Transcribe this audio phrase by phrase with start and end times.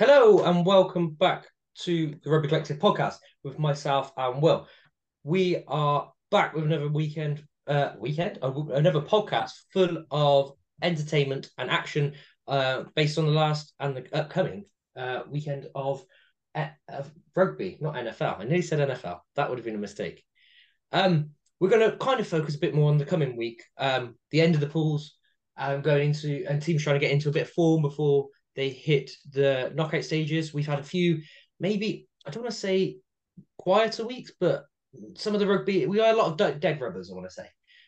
[0.00, 1.46] Hello and welcome back
[1.80, 4.66] to the Rugby Collective podcast with myself and Will.
[5.24, 11.68] We are back with another weekend, uh, weekend, uh, another podcast full of entertainment and
[11.68, 12.14] action,
[12.48, 14.64] uh, based on the last and the upcoming
[14.96, 16.02] uh weekend of,
[16.54, 18.40] uh, of rugby, not NFL.
[18.40, 19.18] I nearly said NFL.
[19.36, 20.24] That would have been a mistake.
[20.92, 24.14] Um, we're going to kind of focus a bit more on the coming week, um,
[24.30, 25.18] the end of the pools,
[25.58, 28.70] um, going into and teams trying to get into a bit of form before they
[28.70, 30.52] hit the knockout stages.
[30.52, 31.22] We've had a few,
[31.58, 32.98] maybe I don't want to say
[33.58, 34.64] quieter weeks, but
[35.14, 37.10] some of the rugby we got a lot of dead rubbers.
[37.10, 37.46] I want to say.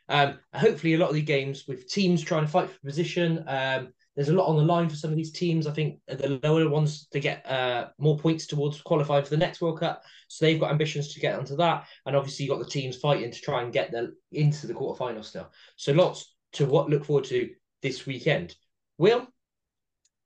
[0.08, 3.44] Um, hopefully, a lot of the games with teams trying to fight for position.
[3.46, 5.66] Um, there's a lot on the line for some of these teams.
[5.66, 9.62] I think the lower ones to get uh, more points towards qualifying for the next
[9.62, 11.86] World Cup, so they've got ambitions to get onto that.
[12.04, 15.26] And obviously, you've got the teams fighting to try and get them into the quarterfinals
[15.26, 15.50] still.
[15.76, 17.48] So lots to what look forward to
[17.80, 18.54] this weekend.
[18.98, 19.26] Will,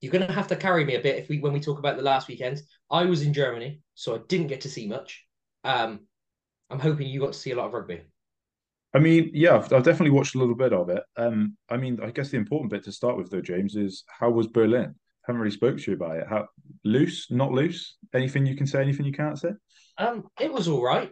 [0.00, 1.96] you're going to have to carry me a bit if we when we talk about
[1.96, 2.62] the last weekend.
[2.90, 5.24] I was in Germany, so I didn't get to see much.
[5.64, 6.06] Um,
[6.70, 8.02] I'm hoping you got to see a lot of rugby.
[8.94, 11.02] I mean, yeah, I've, I've, definitely watched a little bit of it.
[11.16, 14.30] Um, I mean, I guess the important bit to start with, though, James, is how
[14.30, 14.94] was Berlin?
[14.94, 16.26] I haven't really spoke to you about it.
[16.28, 16.46] How
[16.84, 17.30] loose?
[17.30, 17.96] Not loose?
[18.14, 18.80] Anything you can say?
[18.80, 19.50] Anything you can't say?
[19.98, 21.10] Um, it was all right.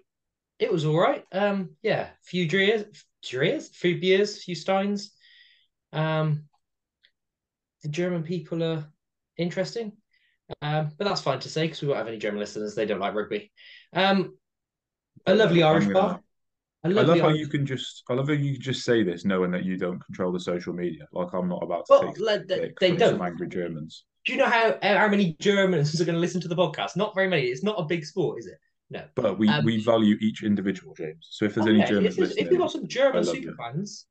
[0.58, 1.24] It was all right.
[1.32, 2.84] Um, yeah, few drears,
[3.22, 5.12] drears, few beers, few steins.
[5.92, 6.44] Um,
[7.84, 8.84] the German people are
[9.36, 9.92] interesting,
[10.62, 12.74] um, but that's fine to say because we won't have any German listeners.
[12.74, 13.52] They don't like rugby.
[13.92, 14.36] Um,
[15.26, 16.20] a lovely Irish bar.
[16.82, 18.02] I love how you can just.
[18.10, 21.06] I love how you just say this, knowing that you don't control the social media.
[21.12, 22.20] Like I'm not about to well, take.
[22.20, 23.12] Like, they, they don't.
[23.12, 24.04] Some angry Germans.
[24.24, 26.96] Do you know how how many Germans are going to listen to the podcast?
[26.96, 27.44] Not very many.
[27.44, 28.58] It's not a big sport, is it?
[28.90, 29.02] No.
[29.14, 31.28] But we um, we value each individual, James.
[31.30, 33.56] So if there's oh, any Germans if, listening, if you've got some German super you.
[33.56, 34.06] fans,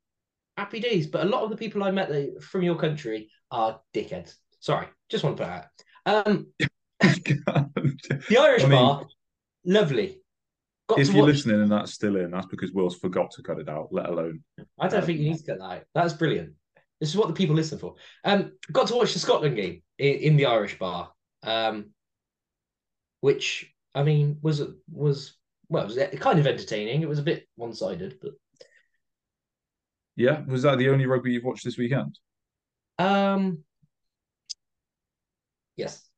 [0.56, 1.06] happy days.
[1.06, 2.10] But a lot of the people I met
[2.42, 4.34] from your country are dickheads.
[4.60, 5.70] Sorry, just want to put that
[6.06, 6.26] out.
[6.26, 6.46] Um,
[7.00, 9.06] the Irish I mean, bar,
[9.64, 10.20] lovely.
[10.88, 11.34] Got if you're watch...
[11.34, 14.42] listening and that's still in, that's because Will's forgot to cut it out, let alone.
[14.78, 15.82] I don't um, think you need to cut that out.
[15.94, 16.54] That's brilliant.
[17.00, 17.94] This is what the people listen for.
[18.24, 21.90] Um, got to watch the Scotland game in, in the Irish bar, um,
[23.20, 25.36] which I mean was was
[25.68, 27.02] well, it was kind of entertaining.
[27.02, 28.32] It was a bit one sided, but
[30.16, 32.18] yeah, was that the only rugby you've watched this weekend?
[32.98, 33.64] Um,
[35.76, 36.08] yes.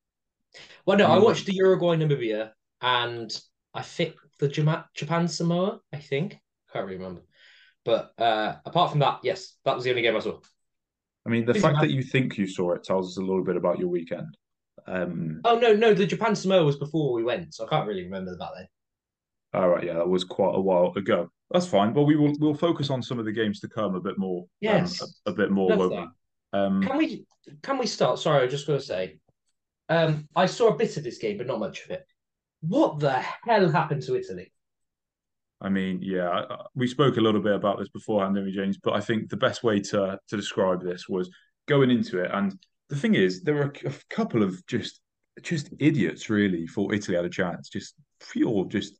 [0.85, 2.51] Well, no, I watched the Uruguay Namibia
[2.81, 3.41] and
[3.73, 6.39] I think the Japan Samoa, I think.
[6.69, 7.21] I can't really remember.
[7.85, 10.39] But uh, apart from that, yes, that was the only game I saw.
[11.25, 13.57] I mean, the fact that you think you saw it tells us a little bit
[13.57, 14.37] about your weekend.
[14.85, 18.03] Um, oh no, no, the Japan Samoa was before we went, so I can't really
[18.03, 18.67] remember that then.
[19.53, 21.29] All right, yeah, that was quite a while ago.
[21.51, 21.93] That's fine.
[21.93, 24.41] Well, we will we'll focus on some of the games to come a bit more.
[24.41, 26.07] Um, yes, um, a, a, bit more.
[26.65, 27.25] Um, can we
[27.63, 28.19] can we start?
[28.19, 29.19] Sorry, I just going to say,
[29.89, 32.05] um, I saw a bit of this game, but not much of it.
[32.61, 34.51] What the hell happened to Italy?
[35.61, 36.43] I mean, yeah,
[36.75, 38.77] we spoke a little bit about this beforehand, didn't we, James?
[38.77, 41.29] But I think the best way to to describe this was
[41.67, 42.31] going into it.
[42.33, 42.57] And
[42.89, 45.01] the thing is, there were a couple of just
[45.41, 47.69] just idiots, really, thought Italy had a chance.
[47.69, 47.95] Just
[48.31, 48.99] pure, just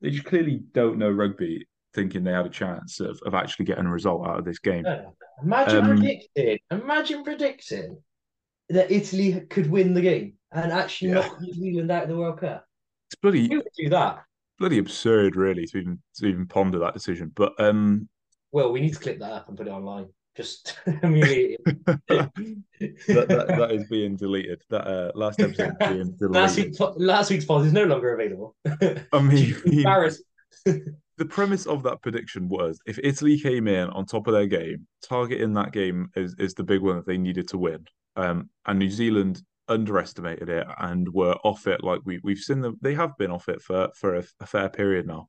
[0.00, 3.86] they just clearly don't know rugby, thinking they had a chance of, of actually getting
[3.86, 4.84] a result out of this game.
[5.42, 7.98] Imagine um, predicting, imagine predicting
[8.68, 11.14] that Italy could win the game and actually yeah.
[11.14, 12.64] knock New Zealand out of the World Cup.
[13.08, 13.48] It's bloody.
[13.48, 14.24] Who would do that?
[14.58, 17.32] bloody absurd, really, to even to even ponder that decision.
[17.34, 18.08] But um,
[18.52, 20.06] well, we need to clip that up and put it online.
[20.36, 21.58] Just that,
[23.08, 24.62] that, that is being deleted.
[24.70, 26.30] That uh, last episode being deleted.
[26.30, 28.56] Last, week, last week's pod is no longer available.
[29.12, 30.24] I mean, embarrassing.
[31.16, 34.86] The premise of that prediction was if Italy came in on top of their game,
[35.02, 37.86] targeting that game is, is the big one that they needed to win.
[38.16, 42.76] Um, and New Zealand underestimated it and were off it like we we've seen them
[42.82, 45.28] they have been off it for for a, a fair period now.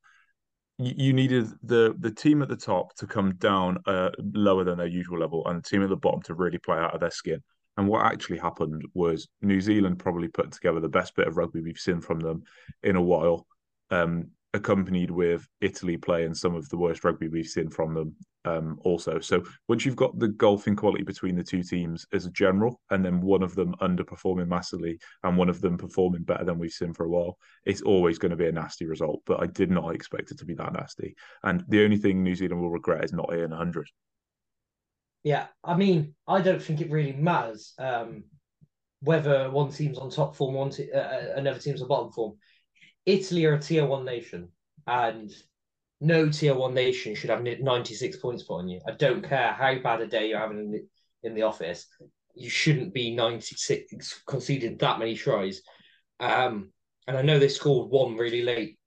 [0.78, 4.78] You, you, needed the the team at the top to come down uh, lower than
[4.78, 7.12] their usual level and the team at the bottom to really play out of their
[7.12, 7.42] skin.
[7.78, 11.62] And what actually happened was New Zealand probably put together the best bit of rugby
[11.62, 12.44] we've seen from them
[12.84, 13.48] in a while.
[13.90, 18.16] Um, accompanied with Italy playing some of the worst rugby we've seen from them
[18.46, 19.20] um, also.
[19.20, 23.04] So once you've got the golfing quality between the two teams as a general, and
[23.04, 26.94] then one of them underperforming massively and one of them performing better than we've seen
[26.94, 29.22] for a while, it's always going to be a nasty result.
[29.26, 31.16] But I did not expect it to be that nasty.
[31.44, 33.88] And the only thing New Zealand will regret is not hitting 100.
[35.24, 38.26] Yeah, I mean, I don't think it really matters um,
[39.02, 42.38] whether one team's on top form, one uh, uh another team's on bottom form
[43.06, 44.50] Italy are a tier one nation,
[44.88, 45.32] and
[46.02, 48.82] no tier one nation should have 96 points put on you.
[48.88, 50.86] I don't care how bad a day you're having in the,
[51.24, 51.88] in the office.
[52.36, 55.62] you shouldn't be 96 conceding that many tries.
[56.20, 56.72] Um,
[57.08, 58.78] and I know they scored one really late.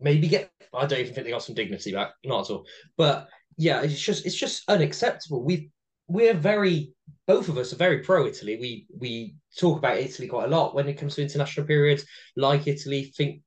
[0.00, 2.66] Maybe get I don't even think they got some dignity back, not at all.
[2.96, 5.42] But yeah, it's just it's just unacceptable.
[5.44, 5.70] We
[6.08, 6.92] we're very
[7.26, 8.56] both of us are very pro Italy.
[8.58, 12.04] We we talk about Italy quite a lot when it comes to international periods,
[12.36, 13.12] like Italy.
[13.16, 13.42] Think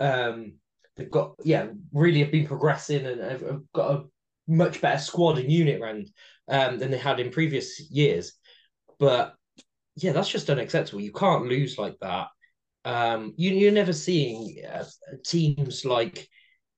[0.00, 0.54] um,
[0.96, 4.04] they've got yeah really have been progressing and have, got a
[4.48, 6.08] much better squad and unit round
[6.48, 8.32] um, than they had in previous years.
[8.98, 9.34] But
[9.96, 11.02] yeah, that's just unacceptable.
[11.02, 12.28] You can't lose like that.
[12.86, 14.84] Um, you, you're never seeing uh,
[15.24, 16.28] teams like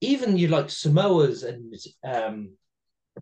[0.01, 1.75] even you like Samoa's and
[2.05, 2.51] um,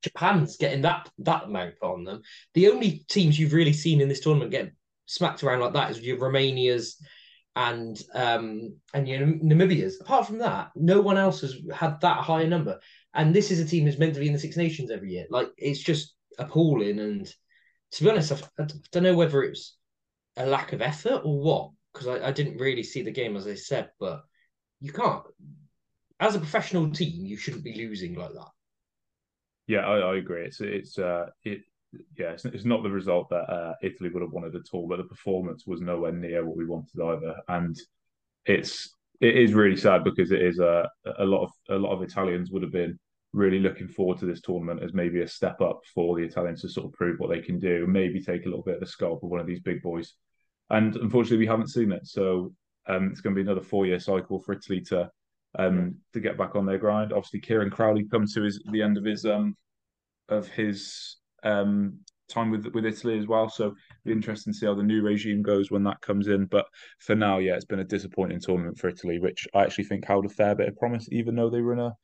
[0.02, 2.22] Japan's getting that that amount on them.
[2.54, 4.72] The only teams you've really seen in this tournament get
[5.06, 6.96] smacked around like that is your Romania's
[7.56, 10.00] and um and your Namibia's.
[10.00, 12.80] Apart from that, no one else has had that high a number.
[13.14, 15.26] And this is a team that's meant to be in the Six Nations every year.
[15.30, 16.98] Like it's just appalling.
[16.98, 17.32] And
[17.92, 19.76] to be honest, I, I don't know whether it was
[20.36, 23.46] a lack of effort or what, because I, I didn't really see the game as
[23.46, 23.90] I said.
[24.00, 24.22] But
[24.80, 25.22] you can't,
[26.18, 28.50] as a professional team, you shouldn't be losing like that.
[29.66, 30.44] Yeah, I, I agree.
[30.44, 31.62] It's it's uh it
[32.18, 34.96] yeah, it's, it's not the result that uh, Italy would have wanted at all, but
[34.96, 37.36] the performance was nowhere near what we wanted either.
[37.48, 37.76] And
[38.46, 40.88] it's it is really sad because it is a
[41.18, 42.98] a lot of a lot of Italians would have been
[43.32, 46.68] really looking forward to this tournament as maybe a step up for the Italians to
[46.68, 49.22] sort of prove what they can do, maybe take a little bit of the scalp
[49.22, 50.14] of one of these big boys.
[50.70, 52.06] And unfortunately, we haven't seen it.
[52.06, 52.54] So
[52.86, 55.10] um, it's going to be another four year cycle for Italy to
[55.58, 57.12] um, to get back on their grind.
[57.12, 59.56] Obviously, Kieran Crowley comes to his the end of his um,
[60.28, 61.98] of his um,
[62.28, 63.48] time with with Italy as well.
[63.48, 63.74] So
[64.04, 66.46] be interesting to see how the new regime goes when that comes in.
[66.46, 66.66] But
[66.98, 70.26] for now, yeah, it's been a disappointing tournament for Italy, which I actually think held
[70.26, 71.96] a fair bit of promise, even though they were in a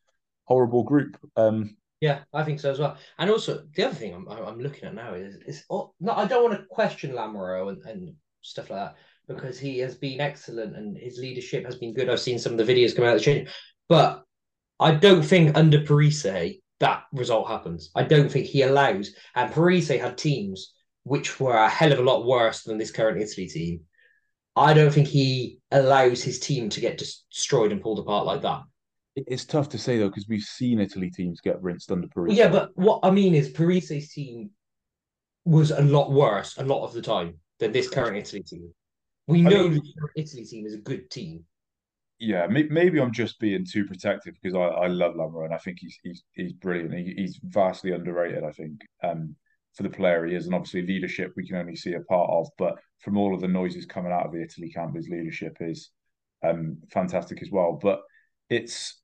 [0.45, 1.17] horrible group.
[1.37, 2.97] Um, yeah, I think so as well.
[3.19, 6.27] And also the other thing I'm I'm looking at now is is oh, no, I
[6.27, 8.97] don't want to question Lamaro and, and stuff like that
[9.35, 12.09] because he has been excellent and his leadership has been good.
[12.09, 13.49] I've seen some of the videos come out of the change,
[13.89, 14.25] but
[14.79, 17.91] I don't think under Parisse that result happens.
[17.95, 19.11] I don't think he allows.
[19.35, 20.75] And Parisse had teams
[21.05, 23.81] which were a hell of a lot worse than this current Italy team.
[24.57, 28.63] I don't think he allows his team to get destroyed and pulled apart like that.
[29.17, 32.37] It's tough to say though because we've seen Italy teams get rinsed under Parisse.
[32.37, 34.51] Yeah, but what I mean is Parisse's team
[35.45, 38.73] was a lot worse a lot of the time than this current Italy team.
[39.31, 39.83] We know I mean,
[40.15, 41.45] the Italy team is a good team
[42.21, 45.79] yeah, maybe I'm just being too protective because I, I love Lamaro and I think
[45.81, 46.93] he's he's he's brilliant.
[46.93, 49.35] He, he's vastly underrated, I think, um,
[49.75, 52.49] for the player he is, and obviously leadership we can only see a part of.
[52.59, 55.91] But from all of the noises coming out of the Italy camp, his leadership is
[56.47, 57.79] um, fantastic as well.
[57.83, 58.03] But
[58.51, 59.01] it's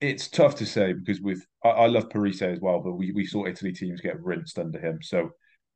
[0.00, 3.24] it's tough to say because with I, I love Parisse as well, but we we
[3.24, 5.30] saw Italy teams get rinsed under him, so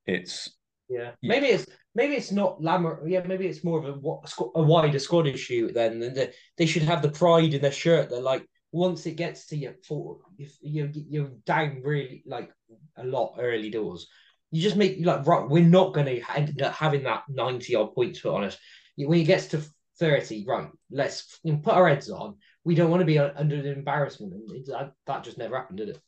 [0.04, 0.50] it's
[0.94, 1.10] yeah.
[1.22, 3.02] Maybe it's maybe it's not Lammer.
[3.06, 5.72] Yeah, maybe it's more of a a wider squad issue.
[5.72, 8.10] Then And they should have the pride in their shirt.
[8.10, 10.18] That like once it gets to you, for
[10.60, 12.50] you you're down really like
[12.96, 14.06] a lot early doors.
[14.50, 15.48] You just make like right.
[15.48, 18.56] We're not going to end up having that ninety odd points put on us.
[18.96, 19.64] When it gets to
[19.98, 20.68] thirty, right?
[20.90, 22.36] Let's put our heads on.
[22.64, 25.78] We don't want to be under the embarrassment, and it, that, that just never happened,
[25.78, 26.00] did it?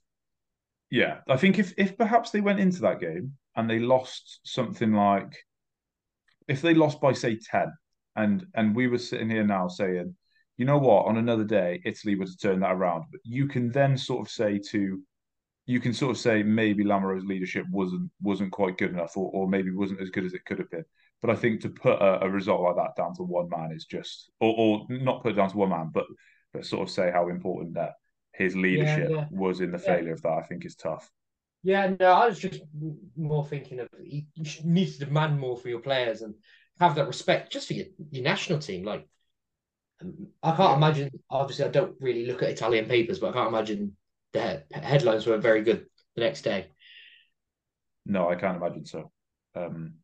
[0.91, 4.93] Yeah, I think if if perhaps they went into that game and they lost something
[4.93, 5.35] like
[6.49, 7.73] if they lost by say 10
[8.15, 10.15] and and we were sitting here now saying
[10.59, 11.05] you know what?
[11.05, 13.05] On another day italy would have turned that around.
[13.11, 15.03] But you can then sort of say to
[15.67, 19.49] you can sort of say maybe Lamaro's leadership wasn't wasn't quite good enough or, or
[19.49, 20.85] maybe wasn't as good as it could have been.
[21.23, 23.85] But i think to put a, a result like that down to one man is
[23.85, 26.07] just or, or not put it down to one man but
[26.53, 27.95] but sort of say how important that
[28.33, 29.27] his leadership yeah, yeah.
[29.31, 31.11] was in the failure of that i think is tough
[31.63, 32.61] yeah, no, I was just
[33.17, 34.23] more thinking of you
[34.65, 36.35] need to demand more for your players and
[36.81, 38.85] have that respect just for your, your national team.
[38.85, 39.07] Like,
[40.01, 40.77] um, I can't yeah.
[40.77, 41.11] imagine.
[41.31, 43.97] Obviously, I don't really look at Italian papers, but I can't imagine
[44.33, 46.69] the headlines were very good the next day.
[48.05, 49.11] No, I can't imagine so.
[49.55, 49.95] Um,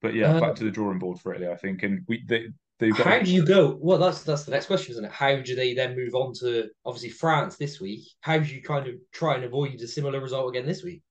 [0.00, 2.96] but yeah, back to the drawing board for Italy, I think, and we they They've
[2.96, 3.06] got...
[3.06, 3.76] How do you go?
[3.80, 5.10] Well, that's that's the next question, isn't it?
[5.10, 8.06] How do they then move on to obviously France this week?
[8.20, 11.02] How do you kind of try and avoid a similar result again this week?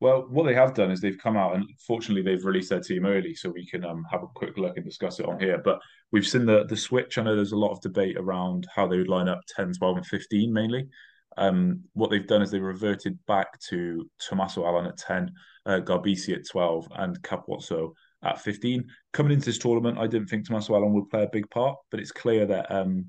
[0.00, 3.04] Well, what they have done is they've come out and fortunately they've released their team
[3.04, 5.60] early, so we can um, have a quick look and discuss it on here.
[5.64, 5.80] But
[6.12, 7.18] we've seen the the switch.
[7.18, 9.96] I know there's a lot of debate around how they would line up 10, 12,
[9.96, 10.88] and 15 mainly.
[11.36, 15.30] Um, what they've done is they reverted back to Tommaso Allan at 10,
[15.66, 17.92] uh, Garbisi at 12, and Capuozzo
[18.24, 18.84] at 15.
[19.12, 22.00] Coming into this tournament, I didn't think Tommaso Allan would play a big part, but
[22.00, 23.06] it's clear that um,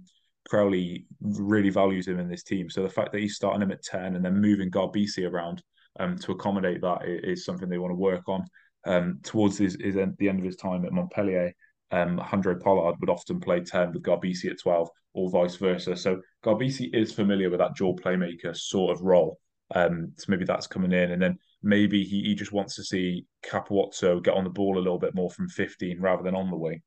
[0.48, 2.70] Crowley really values him in this team.
[2.70, 5.62] So the fact that he's starting him at 10 and then moving Garbisi around
[6.00, 8.46] um, to accommodate that is, something they want to work on.
[8.86, 11.54] Um, towards his, his end, the end of his time at Montpellier,
[11.92, 15.96] um, Handré Pollard would often play 10 with Garbisi at 12 or vice versa.
[15.96, 19.40] So Garbisi is familiar with that dual playmaker sort of role.
[19.76, 21.12] Um, so maybe that's coming in.
[21.12, 24.80] And then maybe he, he just wants to see Capuozzo get on the ball a
[24.80, 26.82] little bit more from 15 rather than on the wing.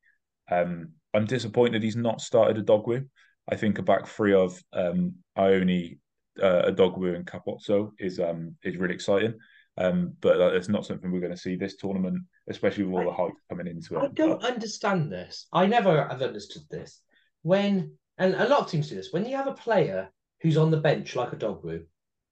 [0.51, 3.07] Um, I'm disappointed he's not started Udogie.
[3.51, 5.99] I think a back three of um, Awoniyi,
[6.41, 9.35] uh, Udogie, and Capuozzo is um, is really exciting.
[9.79, 13.17] Um, but it's not something we're going to see this tournament, especially with all the
[13.17, 14.03] hype coming into it.
[14.03, 15.47] I don't understand this.
[15.53, 17.01] I never have understood this.
[17.43, 20.11] When and a lot of teams do this, when you have a player
[20.43, 21.85] who's on the bench like Udogie,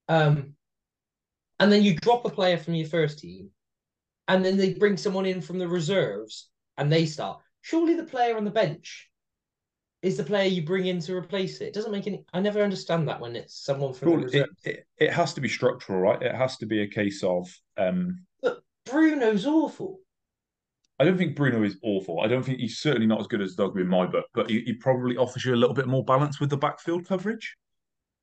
[0.09, 0.55] um,
[1.61, 3.51] and then you drop a player from your first team,
[4.27, 6.49] and then they bring someone in from the reserves
[6.79, 7.41] and they start.
[7.61, 9.09] Surely the player on the bench
[10.03, 11.67] is the player you bring in to replace it.
[11.67, 12.25] It doesn't make any.
[12.33, 14.49] I never understand that when it's someone from the reserve.
[14.65, 16.23] It, it, it, has to be structural, right?
[16.23, 17.55] It has to be a case of.
[17.77, 20.01] um But Bruno's awful.
[20.99, 22.21] I don't think Bruno is awful.
[22.21, 24.61] I don't think he's certainly not as good as Dogby in my book, but he,
[24.61, 27.57] he, probably offers you a little bit more balance with the backfield coverage.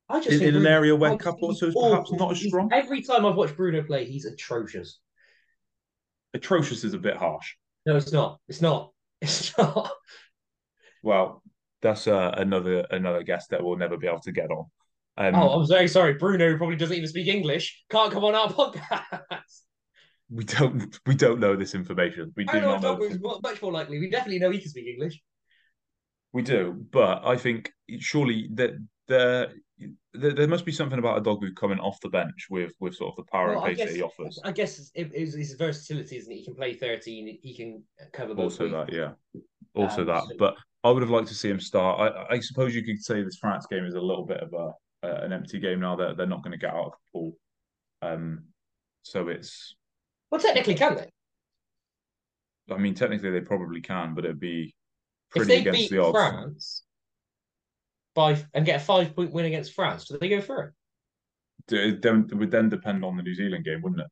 [0.08, 2.70] I just in, in an area where Capuozzo is perhaps not as strong.
[2.72, 5.00] Every time I've watched Bruno play, he's atrocious.
[6.34, 7.54] Atrocious is a bit harsh.
[7.84, 8.40] No, it's not.
[8.48, 8.92] It's not.
[9.20, 9.90] It's not.
[11.02, 11.42] Well,
[11.82, 14.66] that's uh, another another guest that we'll never be able to get on.
[15.16, 16.14] Um, oh, I'm very sorry.
[16.14, 17.82] Bruno probably doesn't even speak English.
[17.90, 19.62] Can't come on our podcast.
[20.30, 20.96] We don't.
[21.06, 22.32] We don't know this information.
[22.36, 22.96] We do not know.
[22.96, 23.98] know much more likely.
[23.98, 25.20] We definitely know he can speak English.
[26.32, 28.72] We do, but I think surely that
[29.08, 29.52] there,
[30.14, 33.16] there, there must be something about Udogie coming off the bench with with sort of
[33.16, 34.40] the power well, and pace guess, that he offers.
[34.44, 36.36] I guess it is his versatility, isn't it?
[36.36, 37.38] He can play thirteen.
[37.42, 37.82] He can
[38.12, 38.44] cover both.
[38.44, 39.12] Also that, yeah.
[39.74, 40.36] Also um, that, so...
[40.38, 42.00] but I would have liked to see him start.
[42.00, 44.72] I, I suppose you could say this France game is a little bit of a
[45.06, 47.12] uh, an empty game now that they're, they're not going to get out of the
[47.12, 47.36] pool.
[48.02, 48.44] Um,
[49.02, 49.76] so it's
[50.30, 51.10] well, technically, can they?
[52.74, 54.74] I mean, technically they probably can, but it'd be
[55.30, 56.12] pretty against the odds.
[56.12, 56.82] France
[58.18, 60.70] by and get a five point win against France, do they go through?
[61.70, 64.08] It, it would then depend on the New Zealand game, wouldn't it?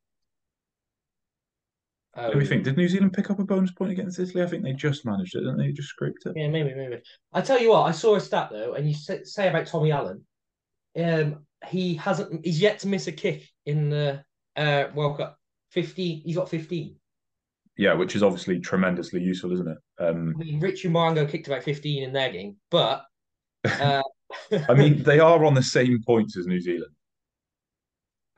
[2.14, 2.62] Um, Let me think.
[2.62, 4.44] Did New Zealand pick up a bonus point against Italy?
[4.44, 5.72] I think they just managed it, didn't they?
[5.72, 6.34] Just scraped it.
[6.36, 7.00] Yeah, maybe, maybe.
[7.32, 10.25] I tell you what, I saw a stat though, and you say about Tommy Allan.
[10.96, 12.44] Um, he hasn't.
[12.44, 14.22] He's yet to miss a kick in the
[14.54, 15.36] uh, World Cup.
[15.72, 16.22] Fifteen.
[16.25, 16.96] He's got fifteen.
[17.76, 19.78] Yeah, which is obviously tremendously useful, isn't it?
[19.98, 23.04] Um, I mean, Richie Mo'unga kicked about fifteen in their game, but
[23.66, 24.02] uh...
[24.68, 26.92] I mean, they are on the same points as New Zealand.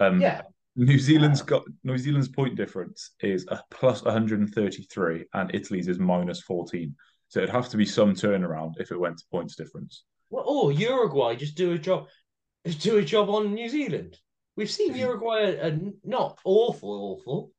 [0.00, 0.42] Um, yeah,
[0.78, 6.40] New Zealand's got New Zealand's point difference is a plus 133 and Italy's is minus
[6.42, 6.94] 14.
[7.26, 10.04] So it'd have to be some turnaround if it went to points difference.
[10.30, 12.06] Well, or Uruguay just do a job,
[12.80, 14.18] do a job on New Zealand.
[14.56, 17.50] We've seen Uruguay are not awful, awful.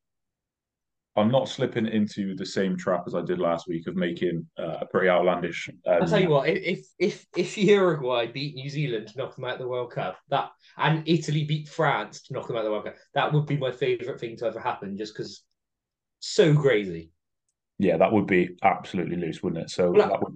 [1.15, 4.77] I'm not slipping into the same trap as I did last week of making uh,
[4.81, 5.69] a pretty outlandish.
[5.87, 9.45] Um, I'll tell you what, if if if Uruguay beat New Zealand to knock them
[9.45, 12.65] out of the World Cup, that and Italy beat France to knock them out of
[12.65, 15.43] the World Cup, that would be my favourite thing to ever happen, just because
[16.19, 17.11] so crazy.
[17.79, 19.69] Yeah, that would be absolutely loose, wouldn't it?
[19.71, 20.35] So well, would...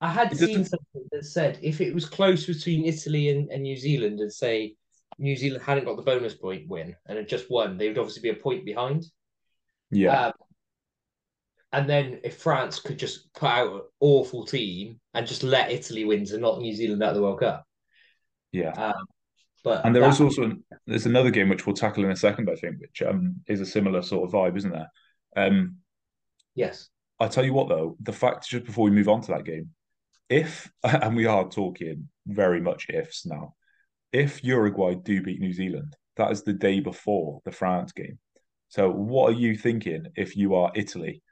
[0.00, 3.76] I had seen something that said if it was close between Italy and, and New
[3.76, 4.74] Zealand, and say
[5.18, 8.22] New Zealand hadn't got the bonus point win and had just won, they would obviously
[8.22, 9.04] be a point behind.
[9.92, 10.26] Yeah.
[10.26, 10.32] Um,
[11.72, 16.04] and then if France could just put out an awful team and just let Italy
[16.04, 17.64] win to knock New Zealand out of the World Cup.
[18.50, 18.72] Yeah.
[18.72, 19.06] Um,
[19.64, 20.10] but and there that...
[20.10, 20.52] is also
[20.86, 23.66] there's another game which we'll tackle in a second, I think, which um, is a
[23.66, 24.90] similar sort of vibe, isn't there?
[25.36, 25.76] Um,
[26.54, 26.88] yes.
[27.20, 29.70] I tell you what, though, the fact just before we move on to that game,
[30.28, 33.54] if and we are talking very much ifs now,
[34.12, 38.18] if Uruguay do beat New Zealand, that is the day before the France game.
[38.72, 41.22] So, what are you thinking if you are Italy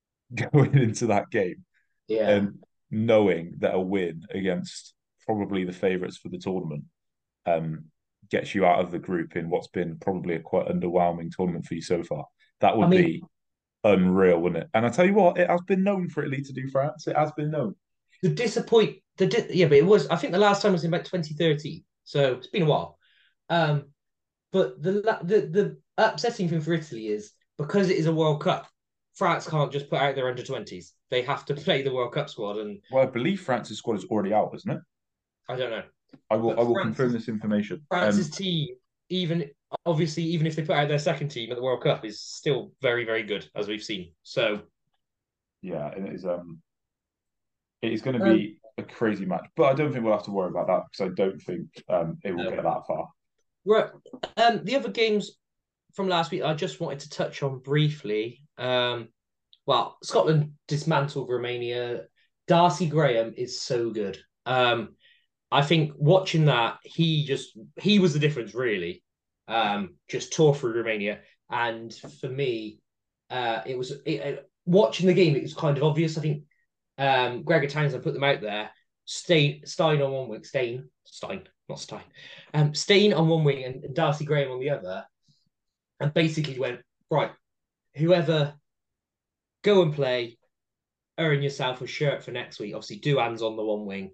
[0.52, 1.64] going into that game?
[2.08, 2.28] Yeah.
[2.28, 2.58] And
[2.90, 4.92] knowing that a win against
[5.24, 6.84] probably the favourites for the tournament
[7.46, 7.86] um,
[8.30, 11.72] gets you out of the group in what's been probably a quite underwhelming tournament for
[11.72, 12.26] you so far.
[12.60, 13.22] That would I mean, be
[13.82, 14.70] unreal, wouldn't it?
[14.74, 17.06] And I tell you what, it has been known for Italy to do France.
[17.06, 17.76] It has been known.
[18.22, 20.06] The disappoint, the di- yeah, but it was.
[20.08, 22.98] I think the last time was in about 2013, so it's been a while.
[23.48, 23.86] Um,
[24.52, 24.92] but the
[25.22, 28.66] the the upsetting thing for Italy is because it is a World Cup,
[29.14, 30.94] France can't just put out their under twenties.
[31.10, 34.04] They have to play the World Cup squad, and well, I believe France's squad is
[34.06, 34.80] already out, isn't it?
[35.48, 35.82] I don't know.
[36.30, 36.58] I will.
[36.58, 37.82] I will France's, confirm this information.
[37.88, 38.68] France's um, team,
[39.08, 39.50] even
[39.84, 42.72] obviously, even if they put out their second team at the World Cup, is still
[42.80, 44.12] very, very good, as we've seen.
[44.22, 44.62] So,
[45.62, 46.24] yeah, it is.
[46.24, 46.60] Um,
[47.82, 50.24] it is going to be um, a crazy match, but I don't think we'll have
[50.24, 52.50] to worry about that because I don't think um it will no.
[52.50, 53.08] get that far.
[53.64, 53.90] Right.
[54.36, 55.32] Um, the other games
[55.94, 58.42] from last week, I just wanted to touch on briefly.
[58.58, 59.08] Um,
[59.66, 62.02] well, Scotland dismantled Romania.
[62.48, 64.18] Darcy Graham is so good.
[64.46, 64.96] Um,
[65.52, 69.02] I think watching that, he just he was the difference really.
[69.48, 71.20] Um, just tore through Romania,
[71.50, 72.78] and for me,
[73.30, 75.34] uh, it was it, watching the game.
[75.34, 76.16] It was kind of obvious.
[76.16, 76.44] I think
[76.98, 78.70] um, Gregor Townsend put them out there.
[79.06, 82.04] Steyn, Steyn on one wing, Steyn, Steyn, not Steyn,
[82.54, 85.04] um, Steyn on one wing and Darcy Graham on the other,
[86.00, 86.80] and basically went
[87.10, 87.30] right.
[87.94, 88.54] Whoever
[89.62, 90.38] go and play,
[91.18, 92.74] earn yourself a shirt for next week.
[92.74, 94.12] Obviously, Duhan's on the one wing.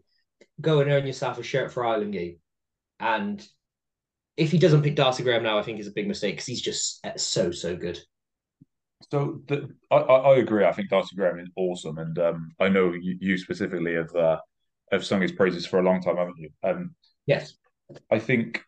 [0.60, 2.38] Go and earn yourself a shirt for Ireland game.
[2.98, 3.46] And
[4.36, 6.62] if he doesn't pick Darcy Graham now, I think is a big mistake because he's
[6.62, 7.98] just uh, so so good.
[9.10, 10.64] So the, I, I agree.
[10.64, 14.38] I think Darcy Graham is awesome, and um, I know you, you specifically have uh,
[14.90, 16.50] have sung his praises for a long time, haven't you?
[16.62, 16.94] Um,
[17.26, 17.54] yes.
[18.10, 18.64] I think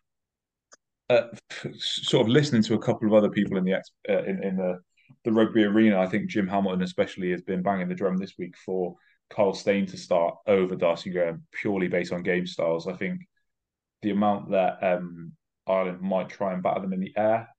[1.09, 1.27] uh,
[1.77, 4.79] sort of listening to a couple of other people in the uh, in in the
[5.25, 8.55] the rugby arena, I think Jim Hamilton especially has been banging the drum this week
[8.65, 8.95] for
[9.29, 12.87] Kyle Steyn to start over Darcy Graham purely based on game styles.
[12.87, 13.21] I think
[14.01, 15.33] the amount that um,
[15.67, 17.49] Ireland might try and batter them in the air,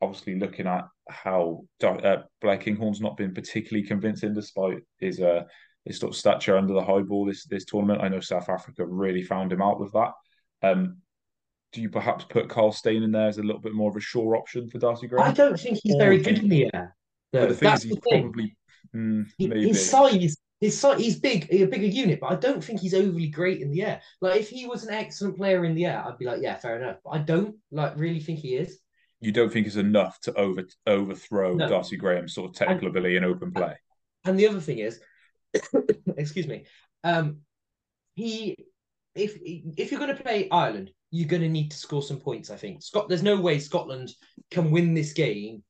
[0.00, 5.42] obviously looking at how uh, Blair Kinghorn's not been particularly convincing despite his uh,
[5.84, 8.02] his sort of stature under the high ball this this tournament.
[8.02, 10.12] I know South Africa really found him out with that.
[10.62, 10.98] Um,
[11.72, 14.00] do you perhaps put Kyle Steyn in there as a little bit more of a
[14.00, 15.28] sure option for Darcy Graham?
[15.28, 16.96] I don't think he's or very good in the air.
[17.32, 18.56] No, the thing is, he's probably
[18.94, 19.68] mm, maybe.
[19.68, 20.36] his size.
[20.60, 23.70] His size, he's big, a bigger unit, but I don't think he's overly great in
[23.70, 24.02] the air.
[24.20, 26.78] Like if he was an excellent player in the air, I'd be like, yeah, fair
[26.78, 26.98] enough.
[27.02, 28.78] But I don't like really think he is.
[29.20, 31.68] You don't think it's enough to over overthrow no.
[31.68, 33.74] Darcy Graham's sort of technical and, ability in open play.
[34.24, 35.00] And the other thing is,
[36.18, 36.66] excuse me,
[37.04, 37.38] um,
[38.14, 38.56] he
[39.14, 42.50] if if you're going to play Ireland, you're going to need to score some points.
[42.50, 43.08] I think Scott.
[43.08, 44.12] There's no way Scotland
[44.50, 45.62] can win this game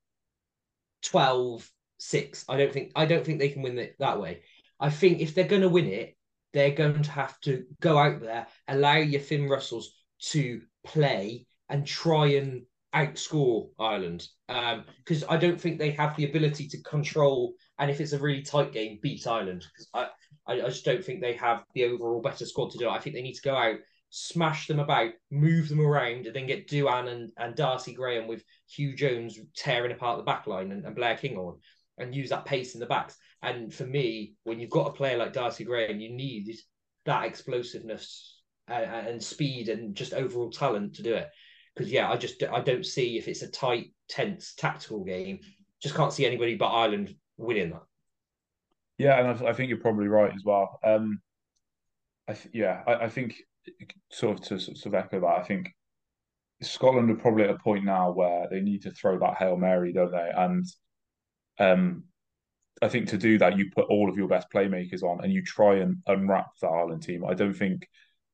[1.03, 1.69] 12
[1.99, 2.45] 6.
[2.49, 4.43] I don't think I don't think they can win it that way.
[4.79, 6.17] I think if they're going to win it,
[6.53, 11.87] they're going to have to go out there, allow your Finn Russells to play and
[11.87, 12.63] try and
[12.95, 14.27] outscore Ireland.
[14.49, 18.19] Because um, I don't think they have the ability to control and if it's a
[18.19, 19.65] really tight game, beat Ireland.
[19.73, 22.89] Because I, I, I just don't think they have the overall better squad to do
[22.89, 22.93] it.
[22.93, 23.77] I think they need to go out
[24.11, 28.45] smash them about, move them around, and then get Duhan and, and Darcy Graham with
[28.77, 31.59] Huw Jones tearing apart the back line and, and Blair Kinghorn
[31.99, 33.17] and use that pace in the backs.
[33.43, 36.57] And for me, when you've got a player like Darcy Graham, you need
[37.07, 41.29] that explosiveness and, and speed and just overall talent to do it.
[41.75, 45.39] Because yeah, I just I don't see if it's a tight, tense tactical game.
[45.81, 47.83] Just can't see anybody but Ireland winning that.
[48.99, 50.79] Yeah, and I, I think you're probably right as well.
[50.85, 51.23] Um,
[52.29, 53.37] I th- yeah, I, I think
[54.11, 55.75] sort of to sort of echo that, I think
[56.63, 59.93] Scotland are probably at a point now where they need to throw that hail mary,
[59.93, 60.31] don't they?
[60.37, 60.65] And
[61.59, 62.05] um,
[62.83, 65.43] I think to do that, you put all of your best playmakers on and you
[65.43, 67.25] try and unwrap the Ireland team.
[67.25, 67.89] I don't think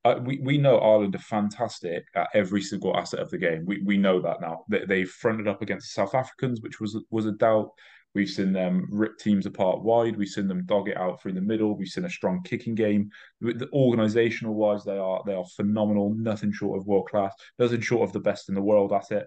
[0.05, 3.65] uh, we we know Ireland are fantastic at every single asset of the game.
[3.67, 4.65] We we know that now.
[4.69, 7.71] They, they've fronted up against South Africans, which was was a doubt.
[8.17, 10.17] We've seen them rip teams apart wide.
[10.17, 11.77] We've seen them dog it out through the middle.
[11.77, 13.11] We've seen a strong kicking game.
[13.43, 16.15] The organisational wise, they are they are phenomenal.
[16.17, 17.35] Nothing short of world class.
[17.59, 19.27] Nothing short of the best in the world at it.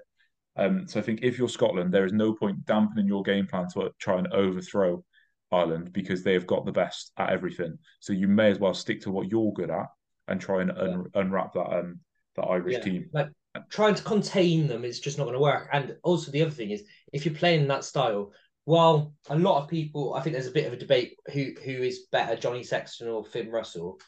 [0.56, 3.68] Um, so I think if you're Scotland, there is no point dampening your game plan
[3.76, 5.04] to try and overthrow
[5.52, 7.78] Ireland because they have got the best at everything.
[8.00, 9.86] So you may as well stick to what you're good at
[10.28, 12.00] and try and un- unwrap that um
[12.38, 12.82] that Irish yeah.
[12.82, 13.10] team.
[13.14, 13.30] Like
[13.70, 15.70] trying to contain them is just not going to work.
[15.72, 18.32] And also the other thing is, if you're playing that style,
[18.70, 21.72] while a lot of people, I think there's a bit of a debate who who
[21.72, 24.00] is better, Johnny Sexton or Finn Russell.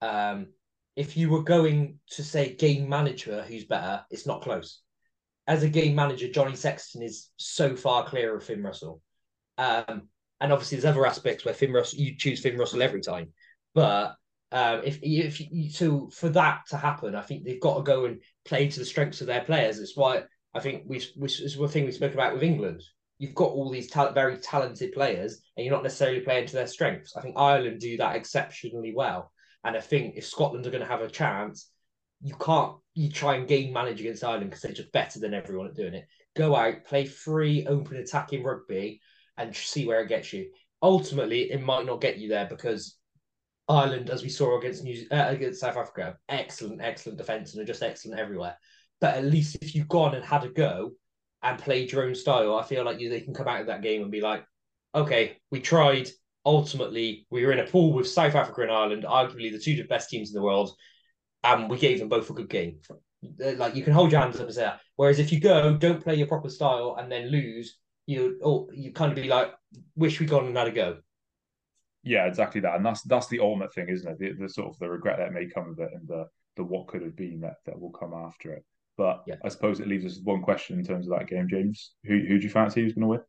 [0.00, 0.52] Um,
[0.94, 4.80] if you were going to say game manager who's better, it's not close.
[5.48, 9.02] As a game manager, Johnny Sexton is so far clear of Finn Russell.
[9.58, 10.02] Um,
[10.40, 13.32] and obviously, there's other aspects where Finn Russell, you choose Finn Russell every time.
[13.74, 14.14] But
[14.52, 18.04] um, if if you, so for that to happen, I think they've got to go
[18.04, 19.80] and play to the strengths of their players.
[19.80, 20.22] It's why
[20.54, 22.84] I think we, we it's one thing we spoke about with England
[23.18, 26.66] you've got all these ta- very talented players and you're not necessarily playing to their
[26.66, 27.16] strengths.
[27.16, 29.32] I think Ireland do that exceptionally well.
[29.64, 31.70] And I think if Scotland are going to have a chance,
[32.22, 35.66] you can't you try and game manage against Ireland because they're just better than everyone
[35.66, 36.06] at doing it.
[36.34, 39.00] Go out, play free, open attacking rugby,
[39.36, 40.50] and see where it gets you.
[40.82, 42.96] Ultimately, it might not get you there because
[43.68, 47.66] Ireland, as we saw against New uh, against South Africa, excellent, excellent defence and are
[47.66, 48.56] just excellent everywhere.
[49.00, 50.92] But at least if you've gone and had a go,
[51.42, 53.82] and played your own style, I feel like you they can come out of that
[53.82, 54.44] game and be like,
[54.94, 56.08] okay, we tried.
[56.44, 60.08] Ultimately, we were in a pool with South Africa and Ireland, arguably the two best
[60.08, 60.70] teams in the world,
[61.42, 62.78] and we gave them both a good game.
[63.44, 64.80] Uh, Like you can hold your hands up and say that.
[64.96, 68.92] Whereas if you go, don't play your proper style and then lose, you or you
[68.92, 69.52] kind of be like,
[69.96, 70.98] wish we gone and had a go.
[72.02, 74.18] Yeah, exactly that, and that's that's the ultimate thing, isn't it?
[74.18, 76.86] The, the sort of the regret that may come of it, and the the what
[76.86, 78.64] could have been that that will come after it.
[78.96, 79.36] But Yeah.
[79.44, 81.92] I suppose it leaves us with one question in terms of that game, James.
[82.04, 83.20] Who who do you fancy who's going to win?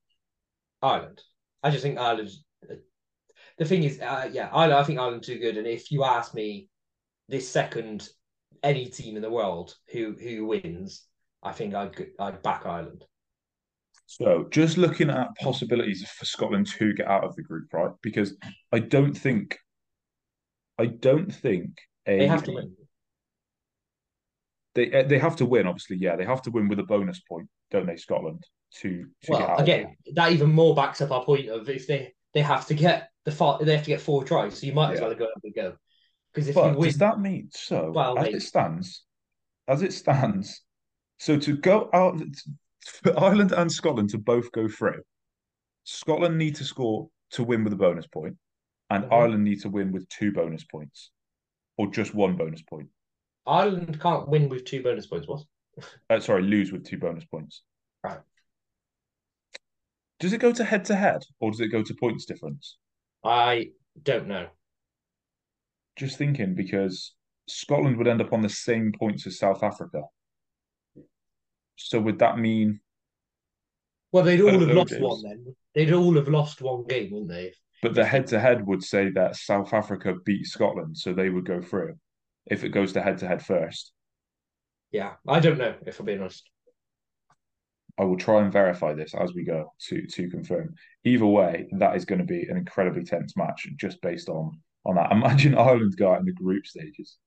[0.81, 1.21] Ireland.
[1.63, 2.43] I just think Ireland's.
[3.57, 4.79] The thing is, uh, yeah, Ireland.
[4.79, 5.57] I think Ireland's too good.
[5.57, 6.69] And if you ask me,
[7.27, 8.07] this second,
[8.63, 11.05] any team in the world who who wins,
[11.43, 13.05] I think I'd I'd back Ireland.
[14.05, 17.91] So just looking at possibilities for Scotland to get out of the group, right?
[18.01, 18.37] Because
[18.71, 19.57] I don't think,
[20.79, 21.77] I don't think
[22.07, 22.75] a, They have to win.
[24.77, 25.97] They they have to win, obviously.
[25.97, 27.95] Yeah, they have to win with a bonus point, don't they?
[27.95, 28.43] Scotland
[28.81, 32.13] to to get Well, again, that even more backs up our point of if they
[32.35, 34.93] they have to get the far, they have to get four tries, so you might
[34.93, 35.07] as Yeah.
[35.07, 35.75] well go have a go.
[36.31, 37.91] Because if But you win, does that mean so?
[37.91, 39.03] Well, as it stands,
[39.67, 40.63] as it stands,
[41.17, 42.21] so to go out
[42.85, 45.01] for Ireland and Scotland to both go through,
[45.85, 48.37] Scotland need to score to win with a bonus point,
[48.91, 49.11] and Mhm.
[49.11, 51.09] Ireland need to win with two bonus points,
[51.77, 52.89] or just one bonus point.
[53.47, 55.41] Ireland can't win with two bonus points, what?
[56.09, 57.63] Uh, sorry, lose with two bonus points.
[58.03, 58.19] Right.
[60.19, 62.77] Does it go to head to head, or does it go to points difference?
[63.23, 64.47] I don't know.
[65.95, 67.13] Just thinking because
[67.47, 70.01] Scotland would end up on the same points as South Africa.
[71.75, 72.79] So would that mean?
[74.11, 75.55] Well, they'd all have lost one then.
[75.75, 77.53] They'd all have lost one game, wouldn't they?
[77.83, 81.45] But the head to head would say that South Africa beat Scotland, so they would
[81.45, 81.95] go through.
[82.49, 83.93] If it goes to head to head first,
[84.91, 86.49] Yeah, I don't know if I'm being honest.
[87.99, 90.75] I will try and verify this as we go to to confirm.
[91.03, 94.95] Either way, that is going to be an incredibly tense match just based on on
[94.95, 95.11] that.
[95.17, 97.17] Imagine Ireland go out in the group stages.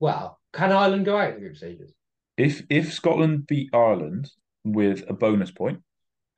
[0.00, 1.94] Well, can Ireland go out in the group stages?
[2.38, 4.30] If if Scotland beat Ireland
[4.64, 5.82] with a bonus point,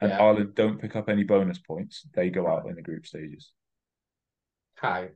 [0.00, 0.20] and Yeah.
[0.20, 3.52] Ireland don't pick up any bonus points, they go out in the group stages
[4.74, 5.08] How?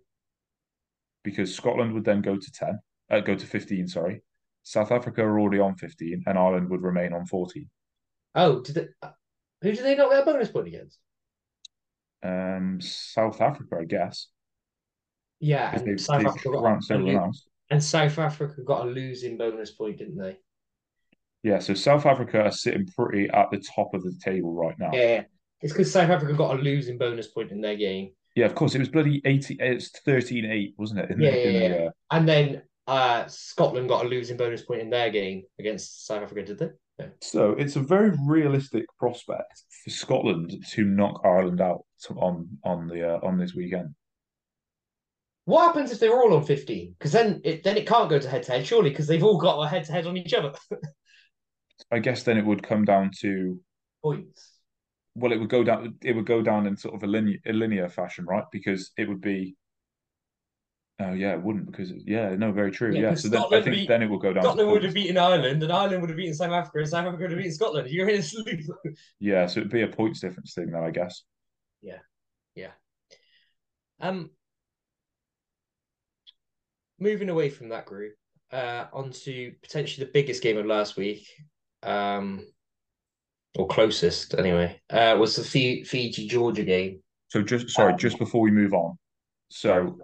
[1.25, 2.79] Because Scotland would then go to ten,
[3.11, 3.89] uh, go to fifteen.
[3.89, 4.23] Sorry,
[4.63, 7.69] South Africa are already on fifteen, and Ireland would remain on fourteen.
[8.35, 8.89] Oh, did they,
[9.63, 10.99] who did they not get a bonus point against?
[12.23, 14.29] Um, South Africa, I guess,
[15.41, 17.33] Yeah, and they've, South Africa got trounced a, everyone
[17.71, 20.37] and South Africa got a losing bonus point, didn't they?
[21.43, 24.91] Yeah, so South Africa are sitting pretty at the top of the table right now.
[24.93, 25.25] Yeah,
[25.61, 28.75] it's because South Africa got a losing bonus point in their game, Yeah, of course,
[28.75, 31.11] it was bloody 80, it's 13-8, wasn't it?
[31.11, 31.87] Yeah, the, yeah, the, yeah.
[31.87, 36.23] uh, and then uh, Scotland got a losing bonus point in their game against South
[36.23, 36.71] Africa, did they?
[36.99, 37.11] No.
[37.21, 41.85] So it's a very realistic prospect for Scotland to knock Ireland out
[42.17, 43.95] on on the uh, on this weekend.
[45.47, 46.95] What happens if they're all on fifteen?
[46.97, 49.39] Because then it then it can't go to head to head, surely, because they've all
[49.39, 50.53] got a head to head on each other.
[51.91, 53.59] I guess then it would come down to
[54.03, 54.54] Points.
[55.15, 57.53] Well, it would go down it would go down in sort of a linear a
[57.53, 58.45] linear fashion, right?
[58.53, 59.57] Because it would be.
[61.01, 62.93] Oh yeah, it wouldn't because yeah, no, very true.
[62.93, 64.45] Yeah, Yeah, so then I think beat- then it will go down.
[64.45, 67.23] Scotland would have beaten Ireland, and Ireland would have beaten South Africa, and South Africa
[67.23, 67.91] would have beaten Scotland.
[67.91, 68.61] You're in a sleep.
[69.19, 71.25] Yeah, so it'd be a points difference thing, then I guess.
[71.83, 71.99] Yeah,
[72.55, 72.71] yeah.
[74.01, 74.31] Um,
[77.01, 78.15] moving away from that group,
[78.53, 81.27] uh, onto potentially the biggest game of last week,
[81.83, 82.47] um,
[83.57, 85.45] or closest anyway, uh, was the
[85.85, 87.01] Fiji Georgia game.
[87.29, 88.99] So just sorry, Um, just before we move on,
[89.49, 89.99] so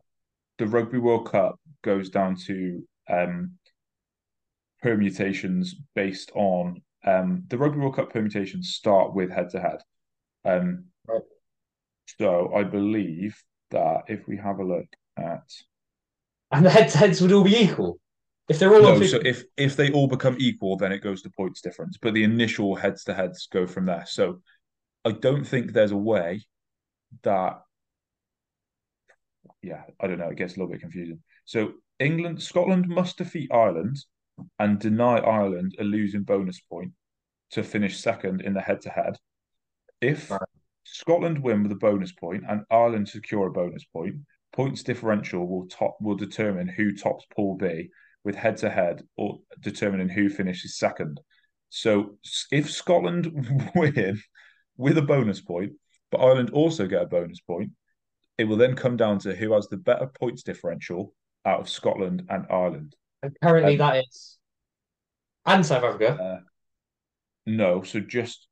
[0.58, 3.52] the Rugby World Cup goes down to um,
[4.82, 9.80] permutations based on um, the Rugby World Cup permutations start with head to head.
[10.44, 11.22] Um, Right.
[12.18, 13.36] so I believe
[13.70, 14.86] that if we have a look
[15.16, 15.42] at
[16.52, 17.98] And the head to heads would all be equal
[18.50, 19.06] if they're all on no, 50.
[19.06, 21.96] so if if they all become equal, then it goes to points difference.
[22.02, 24.04] But the initial heads to heads go from there.
[24.06, 24.42] So
[25.04, 26.42] I don't think there's a way
[27.22, 27.60] that
[29.62, 31.20] yeah, I don't know, it gets a little bit confusing.
[31.44, 33.96] So England, Scotland must defeat Ireland
[34.58, 36.92] and deny Ireland a losing bonus point
[37.52, 39.16] to finish second in the head to head.
[40.00, 40.40] If Right.
[40.84, 44.16] Scotland win with a bonus point and Ireland secure a bonus point,
[44.52, 47.90] points differential will top will determine who tops Pool B
[48.24, 51.20] with head to head or determining who finishes second.
[51.70, 52.18] So
[52.50, 54.20] if Scotland win
[54.76, 55.72] with a bonus point,
[56.10, 57.70] but Ireland also get a bonus point,
[58.38, 62.24] it will then come down to who has the better points differential out of Scotland
[62.28, 62.96] and Ireland.
[63.22, 64.38] And currently um, that is.
[65.46, 66.22] And South Africa.
[66.22, 66.40] Uh,
[67.46, 68.46] no, so just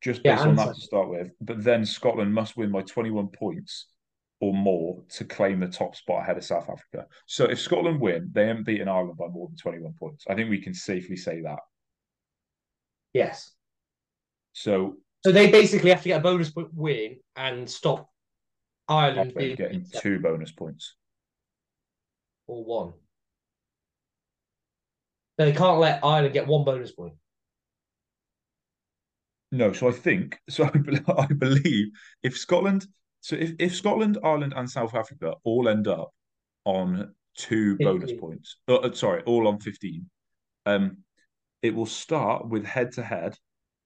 [0.00, 2.82] just Yeah, based on that South- to start with, but then Scotland must win by
[2.82, 3.86] 21 points
[4.40, 7.06] or more to claim the top spot ahead of South Africa.
[7.26, 10.24] So if Scotland win, they haven't beaten Ireland by more than 21 points.
[10.28, 11.58] I think we can safely say that.
[13.12, 13.52] Yes.
[14.52, 18.08] So So they basically have to get a bonus point win and stop
[18.88, 20.94] Ireland being getting two bonus points.
[22.46, 22.92] or one.
[25.36, 27.14] They can't let Ireland get one bonus point.
[29.50, 30.64] No, so I think so.
[30.64, 31.88] I, I believe
[32.22, 32.86] if Scotland,
[33.20, 36.12] so if, if Scotland, Ireland, and South Africa all end up
[36.64, 40.08] on two bonus points, uh, uh, sorry, all on fifteen,
[40.66, 40.98] um,
[41.62, 43.36] it will start with head to head.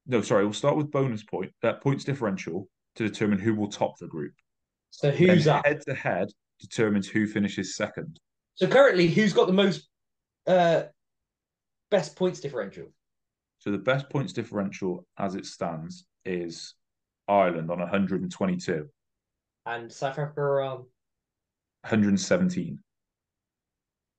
[0.06, 3.68] No, sorry, it will start with bonus point uh, points differential to determine who will
[3.68, 4.34] top the group.
[4.90, 5.66] So who's Then that?
[5.66, 6.28] Head to head
[6.60, 8.18] determines who finishes second.
[8.54, 9.88] So currently, who's got the most
[10.46, 10.84] uh
[11.90, 12.86] best points differential?
[13.58, 16.74] So the best points differential as it stands is
[17.28, 18.88] Ireland on 122,
[19.66, 20.78] And South Africa are um
[21.82, 22.78] 117.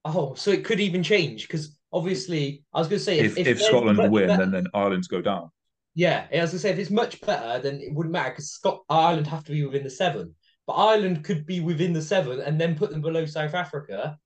[0.06, 3.46] oh, so it could even change because obviously I was going to say If if,
[3.46, 5.50] they're Scotland win, better- then then Ireland's go down.
[5.96, 8.32] yeah, as I was going to say if it's much better, then it wouldn't matter
[8.32, 10.36] because Scot Ireland have to be within the seven,
[10.68, 14.18] but Ireland could be within the seven and then put them below South Africa,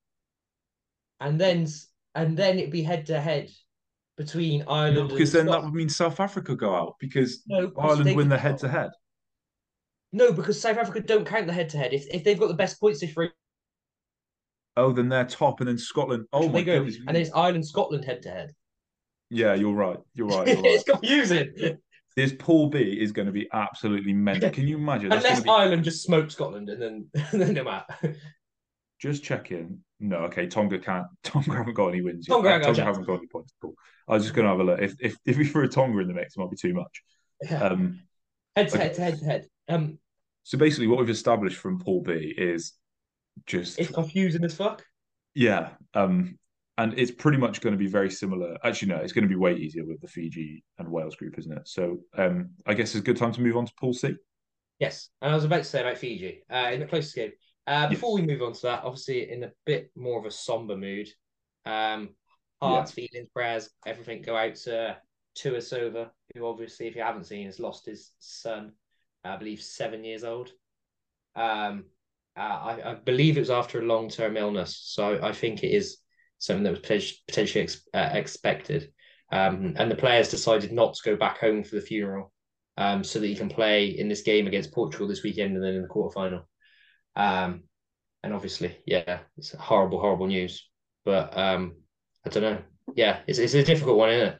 [1.20, 1.68] and then
[2.16, 3.50] and then it'd be head to head
[4.18, 7.72] between No, Ireland because and then that would mean South Africa go out because No,
[7.78, 8.90] Ireland win the head to head.
[10.14, 11.94] No, because South Africa don't count the head to head.
[11.94, 13.36] If if they've got the best points differential,
[14.78, 16.28] Oh, then they're top, and then Scotland.
[16.32, 16.98] Oh my they go, goodness!
[17.00, 18.54] and then it's Ireland Scotland head to head.
[19.30, 19.98] Yeah, you're right.
[20.14, 20.48] You're right.
[20.48, 20.66] You're right.
[20.66, 21.80] It's confusing.
[22.16, 24.52] this Pool B is going to be absolutely mental.
[24.52, 25.12] Can you imagine?
[25.12, 28.16] Unless be- Ireland just smoke Scotland and then and then no matter.
[29.00, 29.80] Just checking.
[30.00, 30.46] No, okay.
[30.46, 31.08] Tonga can't.
[31.24, 32.28] Tonga haven't got any wins.
[32.28, 32.36] Yet.
[32.36, 33.54] Tonga haven't got Tonga hasn't got any points.
[33.60, 33.74] Cool.
[34.08, 34.80] I was just going to have a look.
[34.80, 37.02] If if if we threw a Tonga in the mix, it might be too much.
[37.42, 37.64] Yeah.
[37.64, 38.02] Um.
[38.56, 38.84] head to okay.
[38.84, 39.46] head to head to head.
[39.68, 40.00] Um,
[40.44, 42.74] So basically, what we've established from Pool B is
[43.46, 44.84] just it's confusing as fuck.
[45.36, 45.72] yeah.
[45.94, 46.38] Um.
[46.80, 48.56] And it's pretty much going to be very similar.
[48.64, 51.52] Actually, no, it's going to be way easier with the Fiji and Wales group, isn't
[51.52, 51.68] it?
[51.68, 54.14] So, um, I guess it's a good time to move on to Pool C.
[54.78, 57.32] Yes, and I was about to say about Fiji uh, in the closest game.
[57.66, 60.78] Uh, before we move on to that, obviously in a bit more of a somber
[60.78, 61.10] mood,
[61.66, 62.10] um,
[62.62, 64.98] hearts, feelings, prayers, everything go out to
[65.36, 68.74] Tuisova, who obviously, if you haven't seen, has lost his son,
[69.28, 70.52] I believe seven years old.
[71.36, 71.86] Um,
[72.36, 75.72] uh, I, I believe it was after a long term illness, so I think it
[75.72, 75.98] is
[76.40, 78.92] something that was potentially, ex- uh, expected.
[79.32, 82.32] Um, and the players decided not to go back home for the funeral
[82.78, 85.74] um, so that he can play in this game against Portugal this weekend and then
[85.74, 86.44] in the quarterfinal.
[87.16, 87.64] Um,
[88.24, 90.70] and obviously, yeah, it's horrible, horrible news.
[91.04, 91.76] But um,
[92.26, 92.62] I don't know.
[92.96, 94.40] Yeah, it's it's a difficult one, isn't it?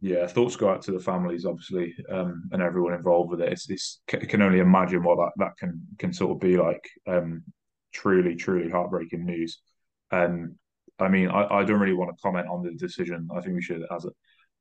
[0.00, 3.52] Yeah, thoughts go out to the families, obviously, um, and everyone involved with it.
[3.52, 6.88] It's, it's c- can only imagine what that, that can can sort of be like.
[7.06, 7.42] Um,
[7.92, 9.60] truly, truly heartbreaking news.
[10.12, 10.54] Um,
[11.00, 13.28] I mean, I, I don't really want to comment on the decision.
[13.34, 14.10] I think we should, as a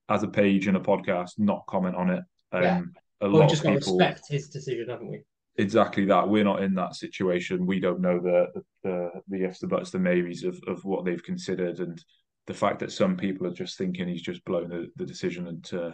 [0.10, 2.24] as a page in a podcast, not comment on it.
[2.52, 2.82] Um, Yeah.
[3.22, 5.22] A We've lot just of people respect his decision, haven't we?
[5.58, 6.28] exactly that.
[6.28, 7.66] We're not in that situation.
[7.68, 11.06] We don't know the the the, the ifs, the buts, the maybes of of what
[11.06, 12.04] they've considered, and
[12.50, 15.64] the fact that some people are just thinking he's just blown the, the decision and
[15.64, 15.94] to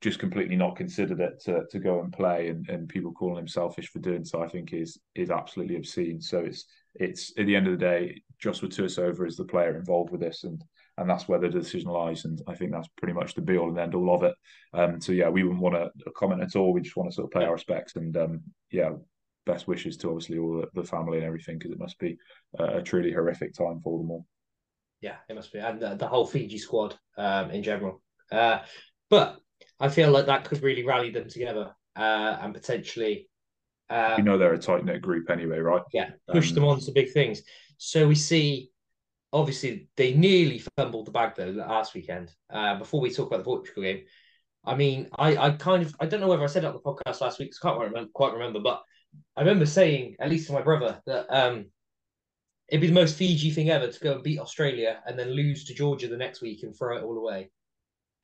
[0.00, 3.48] just completely not considered it to to go and play, and, and people calling him
[3.48, 6.20] selfish for doing so, I think is is absolutely obscene.
[6.20, 10.12] So it's it's at the end of the day, Josua Tuisova is the player involved
[10.12, 10.62] with this, and
[10.96, 12.24] and that's where the decision lies.
[12.24, 14.34] And I think that's pretty much the be all and end all of it.
[14.74, 16.72] Um, so yeah, we wouldn't want to comment at all.
[16.72, 18.90] We just want to sort of pay our respects and um, yeah,
[19.44, 22.16] best wishes to obviously all the, family and everything because it must be
[22.58, 24.26] a truly horrific time for them all.
[25.00, 28.02] Yeah, it must be, and the, the whole Fiji squad um, in general.
[28.32, 28.60] Uh,
[29.10, 29.38] but
[29.78, 33.28] I feel like that could really rally them together uh, and potentially,
[33.90, 35.82] uh, You know they're a tight knit group anyway, right?
[35.92, 37.42] yeah, push Um, them on to big things.
[37.78, 38.70] So we see,
[39.32, 42.32] obviously, they nearly fumbled the bag though last weekend.
[42.50, 44.04] Uh, before we talk about the Portugal game,
[44.64, 46.80] I mean, I, I kind of, I don't know whether I said it on the
[46.80, 47.52] podcast last week.
[47.62, 48.82] I can't remember, quite remember, but
[49.36, 51.66] I remember saying, at least to my brother, that um,
[52.68, 55.64] it'd be the most Fiji thing ever to go and beat Australia and then lose
[55.64, 57.50] to Georgia the next week and throw it all away.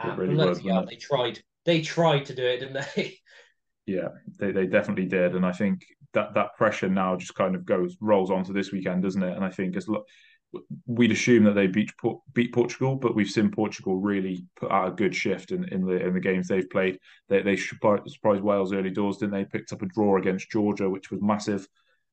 [0.03, 1.41] It really would, hell, they tried.
[1.65, 3.19] They tried to do it, didn't they?
[3.85, 7.65] Yeah, they, they definitely did, and I think that that pressure now just kind of
[7.67, 9.35] goes rolls onto this weekend, doesn't it?
[9.35, 9.89] And I think as
[10.87, 11.91] we'd assume that they beat
[12.33, 15.97] beat Portugal, but we've seen Portugal really put out a good shift in, in the
[15.97, 16.99] in the games they've played.
[17.29, 19.45] They they surprised surprised Wales early doors, didn't they?
[19.45, 21.67] Picked up a draw against Georgia, which was massive.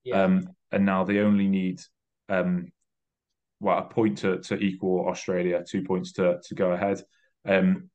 [0.04, 0.24] yeah.
[0.24, 1.82] Um, and now they only need
[2.30, 2.72] um,
[3.60, 7.02] well a point to to equal Australia, two points to to go ahead.
[7.46, 7.90] Um,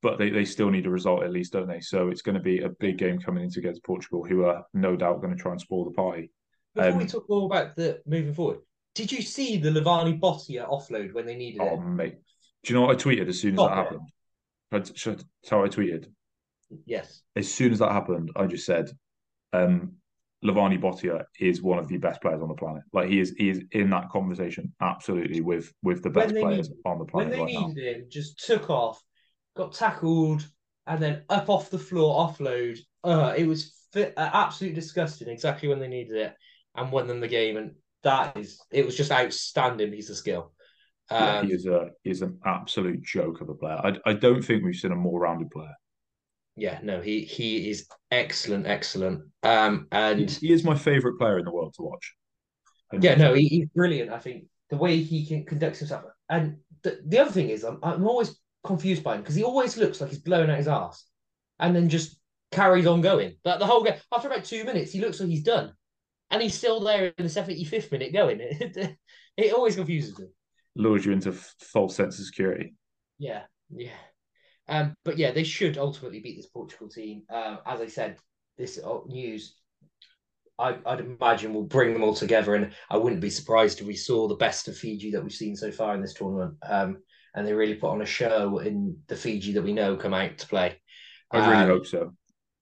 [0.00, 1.80] but they, they still need a result at least, don't they?
[1.80, 4.94] So it's going to be a big game coming into against Portugal, who are no
[4.96, 6.30] doubt going to try and spoil the party.
[6.74, 8.60] before Um, we talk more about the moving forward,
[8.94, 11.68] did you see the Levani Botia offload when they needed it?
[11.70, 11.84] Oh it?
[11.84, 12.14] mate,
[12.62, 13.82] do you know what I tweeted as soon as Stop that it.
[13.82, 14.08] happened?
[14.72, 16.06] Should I- should I tell how I tweeted?
[16.86, 17.22] Yes.
[17.36, 18.90] As soon as that happened, I just said,
[19.52, 19.96] um,
[20.44, 22.82] Levani Botia is one of the best players on the planet.
[22.92, 26.82] Like he is, he is in that conversation absolutely with with the best players needed-
[26.84, 27.66] on the When planet they right now.
[27.68, 29.00] needed him, just took off,
[29.56, 30.46] got tackled,
[30.86, 32.78] and then up off the floor offload.
[33.04, 35.28] Uh, it was fi- uh, absolutely disgusting.
[35.28, 36.34] Exactly when they needed it,
[36.74, 37.56] and won them the game.
[37.56, 40.52] And that is, it was just outstanding piece of skill.
[41.10, 43.78] Yeah, Um, he is a he is an absolute joke of a player.
[43.84, 45.74] I I don't think we've seen a more rounded player.
[46.56, 49.22] Yeah, no, he he is excellent, excellent.
[49.42, 52.14] Um, and he is my favorite player in the world to watch.
[52.92, 54.10] And Yeah, no, he, he's brilliant.
[54.10, 57.78] I think the way he can conduct himself, and the, the other thing is, I'm,
[57.82, 61.04] I'm always confused by him because he always looks like he's blowing out his ass,
[61.58, 62.18] and then just
[62.50, 63.36] carries on going.
[63.44, 65.72] But the whole game, after about two minutes, he looks like he's done,
[66.30, 68.40] and he's still there in the seventy fifth minute going.
[69.36, 70.26] It, it always confuses me.
[70.74, 72.74] lures you into false sense of security.
[73.18, 73.96] Yeah, yeah.
[74.68, 77.22] Um, but yeah, they should ultimately beat this Portugal team.
[77.30, 78.18] Um, as I said,
[78.58, 79.56] this uh, news,
[80.58, 83.96] I, I'd imagine, will bring them all together, and I wouldn't be surprised if we
[83.96, 86.54] saw the best of Fiji that we've seen so far in this tournament.
[86.62, 86.98] Um,
[87.34, 90.36] and they really put on a show in the Fiji that we know come out
[90.38, 90.78] to play.
[91.30, 92.12] I really Um, hope so.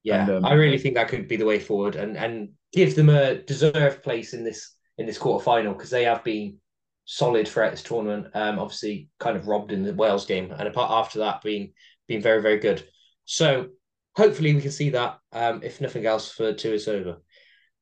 [0.04, 2.94] Yeah, And, um, I really think that could be the way forward, and and give
[2.94, 6.59] them a deserved place in this in this quarter final because they have been
[7.12, 8.28] solid throughout this tournament.
[8.34, 11.72] Um, obviously, kind of robbed in the Wales game, and apart after that, being
[12.06, 12.86] being very very good.
[13.24, 13.68] So
[14.16, 15.18] hopefully we can see that.
[15.32, 17.20] Um, if nothing else for two is over.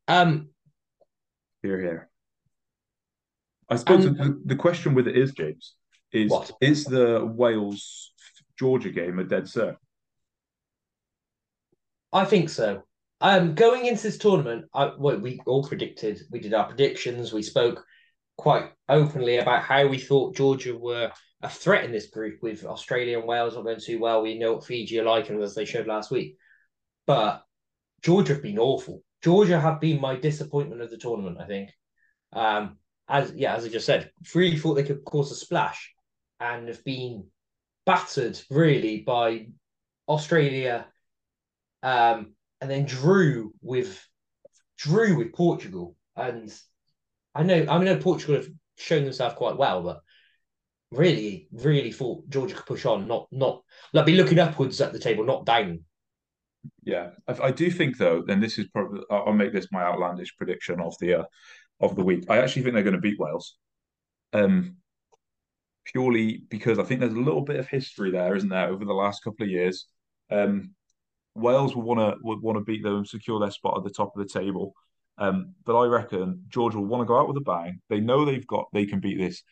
[0.08, 0.48] Um,
[1.62, 2.10] Here, here.
[3.70, 5.74] I suppose And- the, the question with it is, James,
[6.12, 6.50] is What?
[6.62, 8.12] is the Wales
[8.58, 9.76] Georgia game a dead cert?
[12.12, 12.84] I think so.
[13.20, 16.20] Um, going into this tournament, I, well, we all predicted.
[16.30, 17.32] We did our predictions.
[17.32, 17.84] We spoke
[18.38, 23.18] quite openly about how we thought Georgia were a threat in this group with Australia
[23.18, 24.22] and Wales not going too well.
[24.22, 26.36] We know what Fiji are like, and as they showed last week.
[27.06, 27.42] But
[28.02, 29.02] Georgia have been awful.
[29.22, 31.38] Georgia have been my disappointment of the tournament.
[31.40, 31.70] I think.
[32.32, 35.92] Um, as yeah, as I just said, really thought they could cause a splash,
[36.38, 37.26] and have been
[37.84, 39.48] battered really by
[40.08, 40.86] Australia,
[41.82, 44.00] um, and then drew with
[44.76, 45.96] drew with Portugal.
[46.14, 46.52] And
[47.34, 50.00] I know I know Portugal have shown themselves quite well, but
[50.90, 53.62] really, really thought Georgia could push on, not not
[53.92, 55.84] like be looking upwards at the table, not down.
[56.82, 60.36] Yeah, I, I do think though, and this is probably I'll make this my outlandish
[60.36, 61.24] prediction of the uh,
[61.80, 62.24] of the week.
[62.28, 63.56] I actually think they're going to beat Wales,
[64.32, 64.76] um,
[65.84, 68.92] purely because I think there's a little bit of history there, isn't there, over the
[68.92, 69.86] last couple of years.
[70.30, 70.74] Um,
[71.34, 73.90] Wales will want to would want to beat them and secure their spot at the
[73.90, 74.74] top of the table.
[75.18, 77.80] Um, but I reckon Georgia will want to go out with a bang.
[77.88, 79.42] They know they've got they can beat this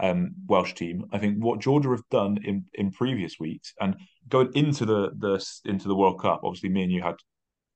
[0.00, 1.06] um, Welsh team.
[1.12, 3.96] I think what Georgia have done in in previous weeks and
[4.28, 7.16] going into the the into the World Cup, obviously me and you had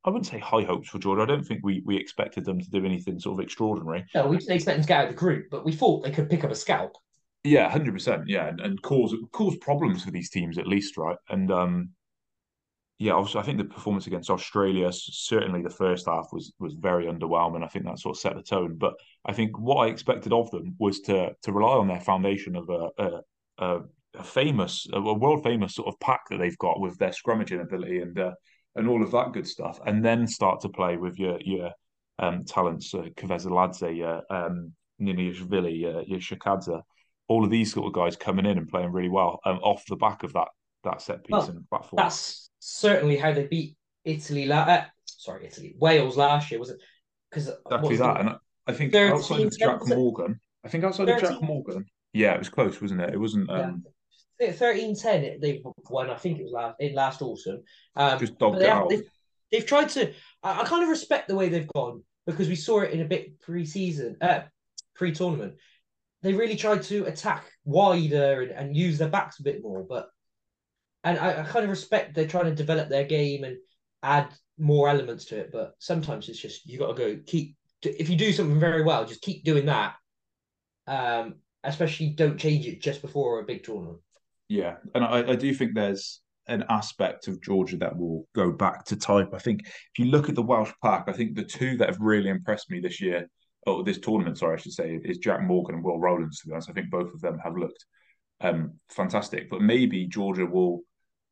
[0.04, 1.22] I wouldn't say high hopes for Georgia.
[1.22, 4.04] I don't think we we expected them to do anything sort of extraordinary.
[4.14, 6.10] No, we didn't expect them to get out of the group, but we thought they
[6.10, 6.96] could pick up a scalp.
[7.44, 8.24] Yeah, hundred percent.
[8.26, 11.16] Yeah, and, and cause cause problems for these teams at least, right?
[11.28, 11.90] And um,
[13.00, 17.06] yeah, also I think the performance against Australia, certainly the first half was was very
[17.06, 17.64] underwhelming.
[17.64, 18.76] I think that sort of set the tone.
[18.76, 18.92] But
[19.24, 22.68] I think what I expected of them was to to rely on their foundation of
[22.68, 23.20] a a,
[23.56, 23.80] a,
[24.18, 28.00] a famous, a world famous sort of pack that they've got with their scrummaging ability
[28.00, 28.32] and uh,
[28.76, 31.70] and all of that good stuff, and then start to play with your your
[32.18, 36.82] um, talents, uh, Kveseladze, uh, um, Niniashvili, uh, your Shakadze,
[37.28, 39.96] all of these sort of guys coming in and playing really well um, off the
[39.96, 40.48] back of that
[40.84, 42.02] that set piece Well, and platform.
[42.02, 44.46] That's certainly how they beat Italy.
[44.46, 46.78] La- uh, sorry, Italy, Wales last year was it?
[47.30, 48.30] Because exactly that, and
[48.66, 49.86] I, think 13, outside of Jack?
[49.86, 53.14] Morgan, I think outside of Jac Morgan, yeah, it was close, wasn't it?
[53.14, 53.84] It wasn't um,
[54.40, 54.52] Yeah.
[54.52, 57.62] 13 10 they won i think it was last in last autumn
[57.96, 58.88] um just dogged it out.
[58.88, 59.02] they've,
[59.52, 62.80] they've tried to I, I kind of respect the way they've gone because we saw
[62.80, 64.40] it in a bit pre-season uh
[64.94, 65.56] pre-tournament
[66.22, 70.08] they really tried to attack wider and, and use their backs a bit more but
[71.04, 73.56] and I, I kind of respect they're trying to develop their game and
[74.02, 74.28] add
[74.58, 78.16] more elements to it but sometimes it's just you got to go keep if you
[78.16, 79.94] do something very well just keep doing that
[80.86, 83.98] um especially don't change it just before a big tournament
[84.48, 88.84] Yeah, and I, I do think there's an aspect of Georgia that will go back
[88.86, 89.32] to type.
[89.32, 92.00] I think if you look at the Welsh pack, I think the two that have
[92.00, 93.28] really impressed me this year,
[93.66, 96.40] or this tournament, sorry, I should say, is Jac Morgan and Will Rowlands.
[96.40, 97.84] To be honest, I think both of them have looked
[98.40, 99.48] um, fantastic.
[99.48, 100.80] But maybe Georgia will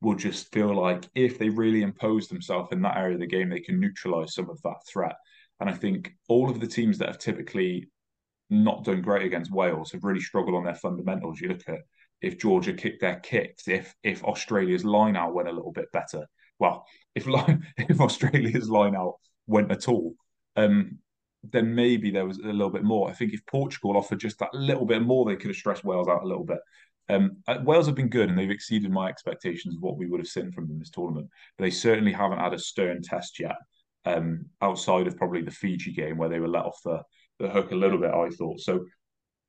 [0.01, 3.49] will just feel like if they really impose themselves in that area of the game,
[3.49, 5.17] they can neutralise some of that threat.
[5.61, 7.89] And I think all of the teams that have typically
[8.51, 11.41] not done great against Wales have really struggled on their fundamentals.
[11.41, 11.81] You look at
[12.21, 16.27] if Georgia kicked their kicks, if if Australia's line out went a little bit better.
[16.59, 17.27] Well, if
[17.77, 20.15] if Australia's line out went at all,
[20.57, 20.99] um,
[21.43, 23.09] then maybe there was a little bit more.
[23.09, 26.09] I think if Portugal offered just that little bit more, they could have stressed Wales
[26.09, 26.59] out a little bit.
[27.09, 30.21] Um, uh, Wales have been good and they've exceeded my expectations of what we would
[30.21, 31.29] have seen from them this tournament.
[31.57, 33.57] But they certainly haven't had a stern test yet,
[34.05, 37.03] um, outside of probably the Fiji game where they were let off the,
[37.39, 38.13] the hook a little bit.
[38.13, 38.85] I thought so.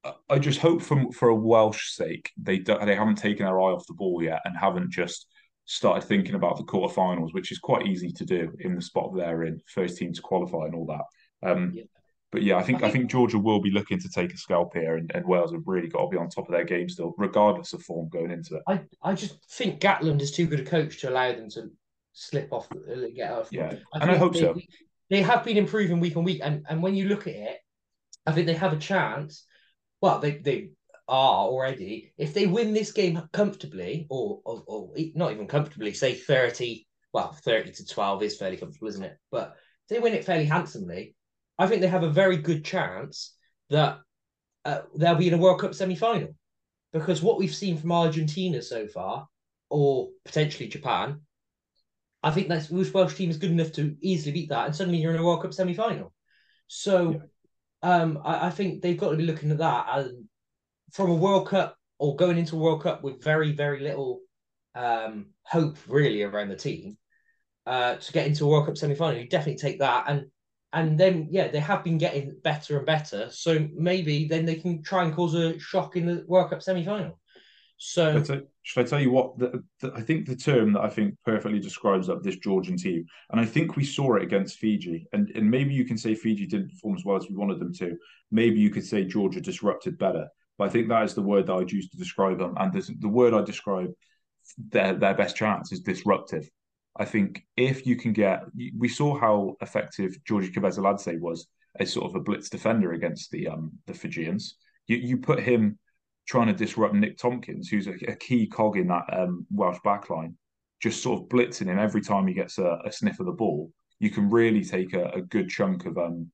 [0.03, 3.59] Uh, I just hope for for a Welsh sake they do, they haven't taken their
[3.59, 5.27] eye off the ball yet and haven't just
[5.65, 9.43] started thinking about the quarterfinals, which is quite easy to do in the spot they're
[9.43, 11.49] in, first team to qualify and all that.
[11.49, 11.83] Um, yeah
[12.31, 14.97] but yeah, I think I think, Georgia will be looking to take a scalp here,
[14.97, 17.73] and, and Wales have really got to be on top of their game still, regardless
[17.73, 18.63] of form going into it.
[18.67, 21.71] I, I just think Gatland is too good a coach to allow them to
[22.13, 22.67] slip off,
[23.15, 23.49] get off.
[23.51, 24.59] Yeah, I and I hope they, so.
[25.09, 27.57] They have been improving week on week, and, and when you look at it,
[28.27, 29.45] I think they have a chance.
[30.01, 30.69] Well, they they
[31.07, 32.13] are already.
[32.15, 37.31] If they win this game comfortably, or or, or not even comfortably, say thirty, well,
[37.31, 39.17] thirty to twelve is fairly comfortable, isn't it?
[39.31, 41.15] But if they win it fairly handsomely
[41.59, 43.35] I think they have a very good chance
[43.69, 43.99] that
[44.65, 46.35] uh, they'll be in a World Cup semi final.
[46.93, 49.27] Because what we've seen from Argentina so far,
[49.69, 51.21] or potentially Japan,
[52.23, 54.99] I think that this Welsh team is good enough to easily beat that, and suddenly
[54.99, 56.13] you're in a World Cup semi final.
[56.67, 57.21] So
[57.83, 57.95] yeah.
[57.95, 60.25] um, I, I, think they've got to be looking at that and
[60.91, 64.21] from a World Cup or going into a World Cup with very, very little
[64.75, 66.97] um, hope really around the team
[67.65, 69.19] uh, to get into a World Cup semi final.
[69.19, 70.05] You definitely take that.
[70.07, 70.25] And
[70.73, 73.29] and then yeah, they have been getting better and better.
[73.31, 76.83] So maybe then they can try and cause a shock in the World Cup semi
[76.83, 77.19] final.
[77.77, 79.39] So should I, should I tell you what?
[79.39, 83.05] The, the, I think the term that I think perfectly describes up this Georgian team,
[83.31, 85.07] and I think we saw it against Fiji.
[85.13, 87.73] And and maybe you can say Fiji didn't perform as well as we wanted them
[87.75, 87.97] to.
[88.31, 90.27] Maybe you could say Georgia disrupted better.
[90.57, 92.53] But I think that is the word that I'd use to describe them.
[92.59, 93.91] And this, the word I describe
[94.57, 96.49] their their best chance is disruptive.
[96.99, 98.43] I think if you can get,
[98.77, 101.47] we saw how effective Georgie Kveseladze was
[101.79, 104.57] as sort of a blitz defender against the um the Fijians.
[104.87, 105.79] You you put him
[106.27, 110.33] trying to disrupt Nick Tompkins, who's a, a key cog in that um, Welsh backline,
[110.79, 113.71] just sort of blitzing him every time he gets a, a sniff of the ball.
[113.99, 116.29] You can really take a, a good chunk of um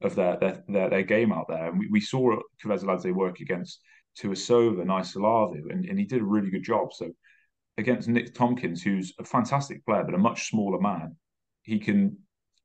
[0.00, 1.66] of their their their, their game out there.
[1.68, 3.80] And we, we saw Kveseladze work against
[4.18, 6.92] Tuisova, Nayacalevu, and, and he did a really good job.
[6.92, 7.10] So
[7.78, 11.16] against Nick Tompkins, who's a fantastic player but a much smaller man,
[11.62, 12.16] he can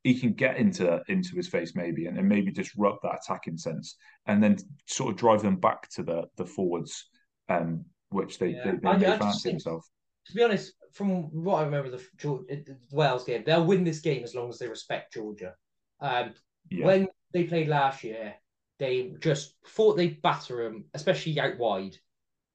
[0.04, 3.98] he can get into into his face maybe and, and maybe disrupt that attacking sense
[4.28, 7.10] and then sort of drive them back to the the forwards
[7.50, 8.72] um which they yeah.
[8.82, 9.90] they, they, they fancy themselves.
[10.28, 14.24] To be honest, from what I remember the, the Wales game, they'll win this game
[14.24, 15.56] as long as they respect Georgia.
[16.02, 16.34] Um,
[16.70, 16.86] yeah.
[16.86, 18.36] When they played last year,
[18.78, 21.98] they just thought they'd batter them, especially out wide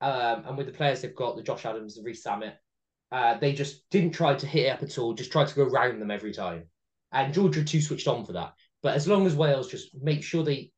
[0.05, 2.53] um, and with the players they've got, the Josh Adams, the Rees Zammit,
[3.11, 5.63] uh, they just didn't try to hit it up at all, just tried to go
[5.63, 6.65] around them every time.
[7.11, 8.53] And Georgia too switched on for that.
[8.83, 10.73] But as long as Wales just make sure they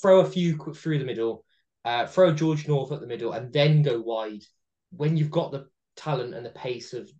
[0.00, 1.44] throw a few through the middle,
[1.84, 4.42] uh, throw George North at the middle, and then go wide,
[4.90, 7.10] when you've got the talent and the pace of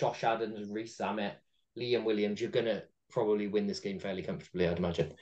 [0.00, 1.34] Josh Adams, Rees Zammit,
[1.78, 5.12] Liam Williams, you're going to probably win this game fairly comfortably, I'd imagine.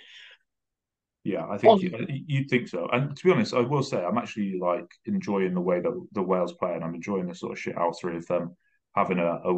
[1.29, 2.89] Yeah, I think you, you'd think so.
[2.91, 6.23] And to be honest, I will say I'm actually like enjoying the way that the
[6.23, 8.57] Wales play, and I'm enjoying the sort of shit shithousery of them
[8.95, 9.55] having a, a,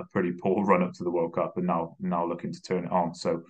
[0.00, 2.84] a pretty poor run up to the World Cup and now now looking to turn
[2.84, 3.14] it on.
[3.14, 3.42] So,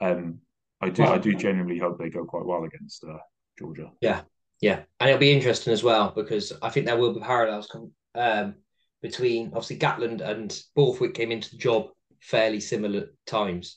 [0.00, 0.38] um,
[0.80, 3.18] I do well, I do genuinely hope they go quite well against uh,
[3.58, 3.90] Georgia.
[4.00, 4.22] Yeah,
[4.62, 7.92] yeah, and it'll be interesting as well because I think there will be parallels come,
[8.14, 8.54] um,
[9.02, 11.88] between obviously Gatland and Borthwick came into the job
[12.22, 13.76] fairly similar times,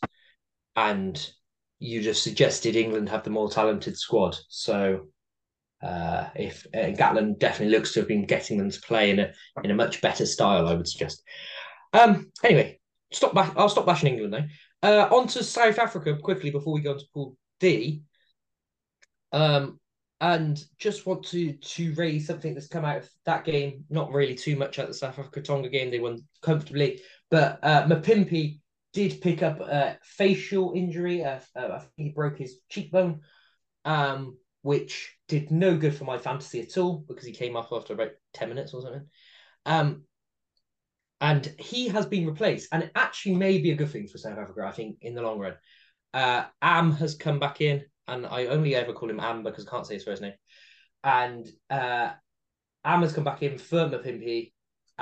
[0.77, 1.29] and
[1.83, 4.37] you just suggested England have the more talented squad.
[4.47, 5.07] So
[5.81, 9.33] uh, if uh, Gatland definitely looks to have been getting them to play in a
[9.63, 11.21] in a much better style, I would suggest.
[11.91, 12.79] Um, anyway,
[13.11, 13.53] stop back.
[13.57, 14.87] I'll stop bashing England though.
[14.87, 18.03] Uh, on to South Africa quickly before we go into Pool D.
[19.33, 19.79] Um,
[20.21, 23.83] and just want to to raise something that's come out of that game.
[23.89, 27.01] Not really too much at the South Africa Tonga game; they won comfortably.
[27.29, 28.59] But uh, Mapimpi
[28.93, 31.23] did pick up a facial injury.
[31.23, 33.21] Uh, uh, I think he broke his cheekbone,
[33.85, 37.93] um, which did no good for my fantasy at all because he came off after
[37.93, 39.07] about 10 minutes or something.
[39.65, 40.03] Um,
[41.19, 44.37] and he has been replaced, and it actually may be a good thing for South
[44.37, 45.55] Africa, I think, in the long run.
[46.13, 49.71] Uh, Am has come back in, and I only ever call him Am because I
[49.71, 50.33] can't say his first name.
[51.03, 52.11] And uh,
[52.83, 54.52] Am has come back in for Mapimpi,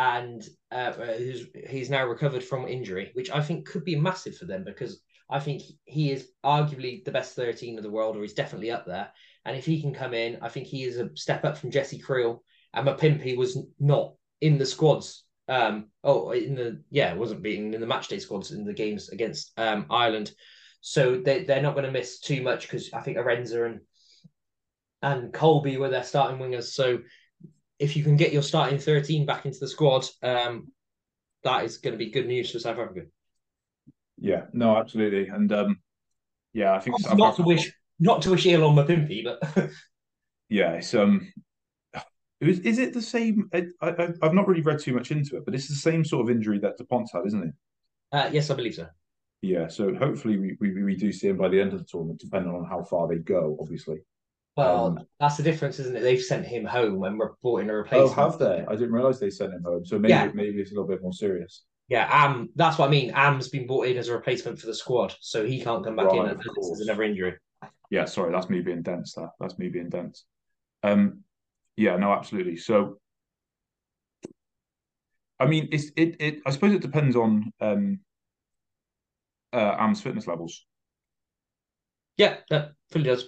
[0.01, 4.45] and uh, he's, he's now recovered from injury, which I think could be massive for
[4.45, 4.99] them because
[5.29, 8.87] I think he is arguably the best 13 of the world, or he's definitely up
[8.87, 9.11] there.
[9.45, 12.01] And if he can come in, I think he is a step up from Jesse
[12.01, 12.39] Kriel.
[12.73, 15.23] And Mapimpi was not in the squads.
[15.47, 19.51] Um, oh, in the yeah, wasn't being in the matchday squads in the games against
[19.57, 20.31] um, Ireland.
[20.79, 23.81] So they they're not going to miss too much because I think Arendse and
[25.03, 26.71] and Kolbe were their starting wingers.
[26.71, 26.99] So
[27.81, 30.71] if you can get your starting 13 back into the squad, um,
[31.43, 33.07] that is going to be good news for South Africa.
[34.17, 35.81] Yeah, no, absolutely, and um,
[36.53, 39.41] yeah, I think not, not to wish not to wish ill on Mapimpi, but
[40.49, 41.33] yeah, it's um,
[42.39, 43.49] is, is it the same?
[43.51, 46.29] I, I I've not really read too much into it, but it's the same sort
[46.29, 47.53] of injury that Dupont's had, isn't it?
[48.11, 48.87] Uh, yes, I believe so.
[49.41, 52.19] Yeah, so hopefully we, we, we do see him by the end of the tournament,
[52.19, 54.01] depending on how far they go, obviously.
[54.57, 56.01] Well, um, that's the difference, isn't it?
[56.01, 58.17] They've sent him home and we're brought in a replacement.
[58.17, 58.65] Oh, have they?
[58.67, 59.85] I didn't realise they sent him home.
[59.85, 60.29] So maybe yeah.
[60.33, 61.63] maybe it's a little bit more serious.
[61.87, 62.49] Yeah, Am.
[62.55, 63.11] That's what I mean.
[63.15, 66.07] Am's been brought in as a replacement for the squad, so he can't come back
[66.07, 67.35] right, in unless there's another injury.
[67.89, 69.13] Yeah, sorry, that's me being dense.
[69.13, 70.25] That that's me being dense.
[70.83, 71.23] Um,
[71.75, 72.57] yeah, no, absolutely.
[72.57, 72.97] So,
[75.39, 76.41] I mean, it's it it.
[76.45, 77.99] I suppose it depends on um,
[79.51, 80.65] uh, Am's fitness levels.
[82.17, 83.25] Yeah, that fully does.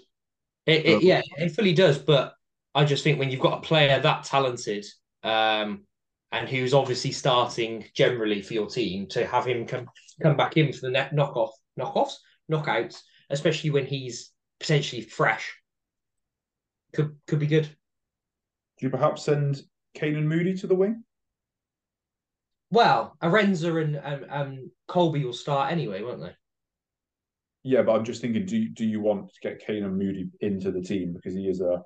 [0.66, 1.98] It, it, yeah, it fully does.
[1.98, 2.34] But
[2.74, 4.86] I just think when you've got a player that talented,
[5.24, 5.86] um,
[6.32, 9.88] and who's obviously starting generally for your team, to have him come
[10.22, 12.16] come back in for the net knockoff knockoffs
[12.52, 15.54] knockouts, especially when he's potentially fresh,
[16.94, 17.64] could could be good.
[17.64, 19.62] Do you perhaps send
[19.94, 21.04] Canan Moodie to the wing?
[22.72, 26.36] Well, Arendse and um, um, Kolbe will start anyway, won't they?
[27.64, 30.82] Yeah, but I'm just thinking, do do you want to get Canan Moodie into the
[30.82, 31.82] team because he is a,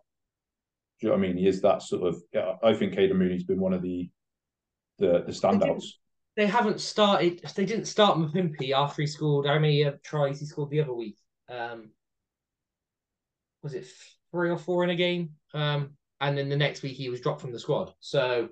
[1.00, 1.38] do you know what I mean?
[1.38, 2.22] He is that sort of.
[2.34, 4.10] Yeah, I think Canan Moodie's been one of the,
[4.98, 5.86] the the standouts.
[6.36, 7.42] They, they haven't started.
[7.56, 9.46] They didn't start Mapimpi after he scored.
[9.46, 11.18] How many uh, tries he scored the other week?
[11.50, 11.92] Um,
[13.62, 13.86] was it
[14.32, 15.32] three or four in a game?
[15.54, 17.94] Um, and then the next week he was dropped from the squad.
[18.00, 18.50] So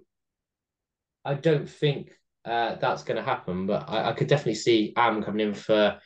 [1.24, 2.12] I don't think
[2.46, 3.66] uh, that's going to happen.
[3.66, 6.00] But I, I, could definitely see Am coming in for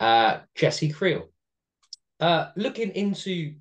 [0.00, 1.28] uh, Jesse Kriel.
[2.18, 3.54] Uh, looking into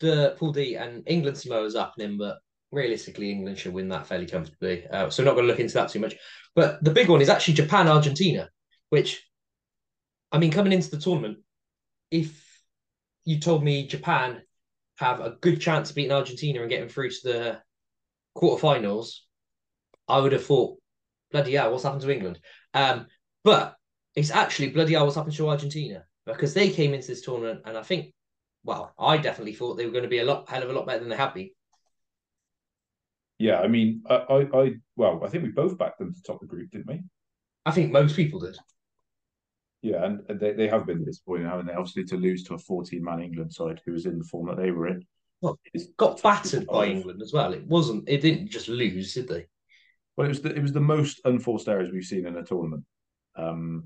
[0.00, 2.38] the Pool D and England Samoa's up and in, but
[2.70, 4.86] realistically, England should win that fairly comfortably.
[4.86, 6.14] Uh, so, not going to look into that too much.
[6.54, 8.48] But the big one is actually Japan Argentina,
[8.90, 9.22] which,
[10.32, 11.38] I mean, coming into the tournament,
[12.10, 12.42] if
[13.24, 14.42] you told me Japan
[14.98, 17.58] have a good chance of beating Argentina and getting through to the
[18.36, 19.18] quarterfinals,
[20.08, 20.78] I would have thought,
[21.30, 22.38] bloody yeah, what's happened to England?
[22.72, 23.06] Um,
[23.44, 23.75] but
[24.16, 27.76] it's actually bloody hell what's happened to Argentina because they came into this tournament and
[27.76, 28.12] I think,
[28.64, 30.86] well, I definitely thought they were going to be a lot hell of a lot
[30.86, 31.50] better than they have been.
[33.38, 36.40] Yeah, I mean, I, I, I well, I think we both backed them to top
[36.40, 37.02] the group, didn't we?
[37.66, 38.56] I think most people did.
[39.82, 41.74] Yeah, and they, they have been disappointing, haven't they?
[41.74, 44.56] Obviously, to lose to a 14 man England side who was in the form that
[44.56, 45.04] they were in.
[45.42, 47.52] Well, it got battered by England as well.
[47.52, 49.46] It wasn't, it didn't just lose, did they?
[50.16, 52.84] Well, it was the, it was the most unforced errors we've seen in a tournament.
[53.36, 53.84] Um,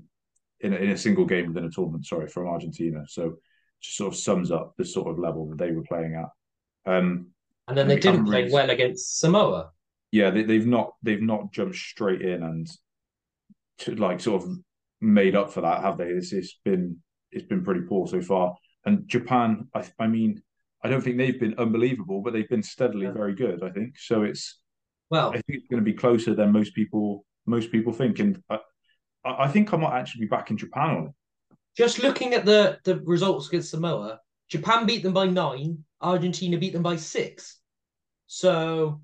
[0.63, 2.05] in a, in a single game within a tournament.
[2.05, 3.03] Sorry, from Argentina.
[3.07, 3.37] So
[3.81, 6.91] just sort of sums up the sort of level that they were playing at.
[6.91, 7.27] Um,
[7.67, 9.71] and then they didn't play well against Samoa.
[10.11, 12.69] Yeah, they, have not they've not jumped straight in and
[13.79, 14.57] to, like sort of
[14.99, 16.05] made up for that, have they?
[16.05, 16.97] It's, it's been
[17.31, 18.55] it's been pretty poor so far.
[18.85, 20.41] And Japan, I, I mean,
[20.83, 23.13] I don't think they've been unbelievable, but they've been steadily yeah.
[23.13, 23.63] very good.
[23.63, 24.23] I think so.
[24.23, 24.59] It's
[25.09, 28.19] well, I think it's going to be closer than most people most people think.
[28.19, 28.59] And I,
[29.23, 31.57] I think I might actually be back in Japan on it.
[31.77, 34.19] Just looking at the the results against Samoa,
[34.49, 37.59] Japan beat them by nine, Argentina beat them by six.
[38.27, 39.01] So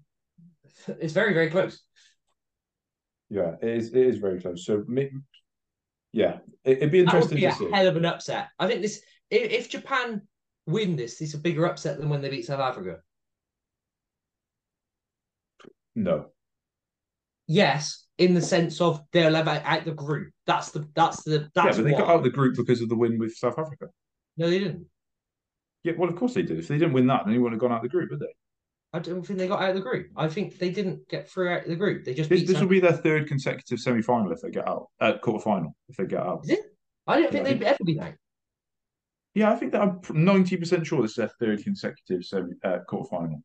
[0.87, 1.81] it's very very close.
[3.29, 3.89] Yeah, it is.
[3.89, 4.65] It is very close.
[4.65, 4.85] So,
[6.13, 7.71] yeah, it, would be interesting that would be a see.
[7.71, 8.49] hell of an upset.
[8.57, 10.21] I think this if, if Japan
[10.65, 12.99] win this, it's a bigger upset than when they beat South Africa.
[15.95, 16.27] No.
[17.47, 20.33] Yes, in the sense of they'll have out the group.
[20.45, 22.89] That's the that's the that's yeah, but they got out of the group because of
[22.89, 23.87] the win with South Africa.
[24.35, 24.85] No, they didn't.
[25.83, 26.59] Yeah, well, of course they did.
[26.59, 28.19] If they didn't win that, then they wouldn't have gone out of the group, would
[28.19, 28.33] they?
[28.93, 30.09] I don't think they got out of the group.
[30.15, 32.03] I think they didn't get through out of the group.
[32.03, 34.87] They just this, this will be their third consecutive semi final if they get out.
[34.99, 36.41] Uh, quarter final if they get out.
[36.43, 36.59] Is it?
[37.05, 38.13] I don't think yeah, they've ever be out.
[39.33, 42.79] Yeah, I think that I'm ninety percent sure this is their third consecutive semi uh,
[42.87, 43.43] quarter final.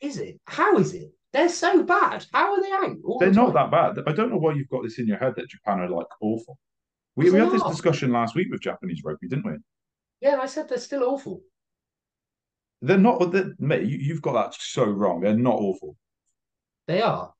[0.00, 0.40] Is it?
[0.46, 1.10] How is it?
[1.32, 2.26] They're so bad.
[2.32, 2.96] How are they out?
[3.20, 4.02] They're the not that bad.
[4.06, 6.58] I don't know why you've got this in your head that Japan are like awful.
[7.16, 9.56] We, we had this discussion last week with Japanese rugby, didn't we?
[10.20, 11.42] Yeah, I said they're still awful.
[12.82, 13.30] They're not.
[13.30, 15.20] They're, mate, you, have got that so wrong.
[15.20, 15.96] They're not awful.
[16.86, 17.32] They are.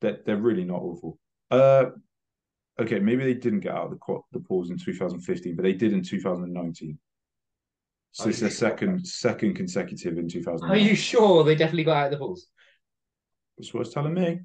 [0.00, 1.18] They're, they're really not awful.
[1.50, 1.86] Uh,
[2.78, 5.92] okay, maybe they didn't get out of the the pools in 2015, but they did
[5.92, 6.98] in 2019.
[8.12, 10.28] So it's their second second consecutive in
[10.62, 12.48] Are you sure they definitely got out of the pools?
[13.58, 14.40] That's what it's telling me.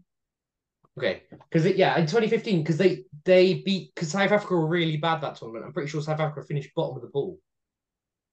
[0.97, 5.21] Okay, because yeah, in 2015, because they they beat because South Africa were really bad
[5.21, 5.65] that tournament.
[5.65, 7.37] I'm pretty sure South Africa finished bottom of the pool.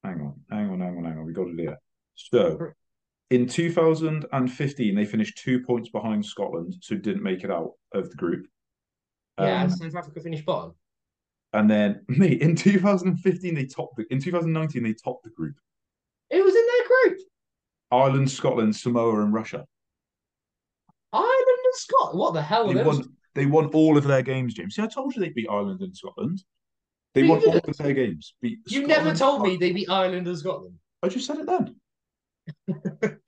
[0.03, 1.25] Hang on, hang on, hang on, hang on.
[1.25, 1.77] We got it here.
[2.15, 2.71] So
[3.29, 8.15] in 2015, they finished two points behind Scotland, so didn't make it out of the
[8.15, 8.47] group.
[9.39, 10.73] Yeah, Um, South Africa finished bottom.
[11.53, 14.05] and then, mate, in 2015 they topped the.
[14.11, 15.55] In 2019 they topped the group.
[16.31, 17.19] It was in their group.
[17.91, 19.65] Ireland, Scotland, Samoa, and Russia.
[21.75, 22.19] Scotland.
[22.19, 23.03] What the hell They won.
[23.33, 24.75] They won all of their games, James.
[24.75, 26.41] See, I told you they beat Ireland and Scotland.
[27.13, 28.33] They you won all of their games.
[28.41, 30.75] Beat You Scotland, never told me they beat Ireland and Scotland.
[31.03, 33.19] I just said it then.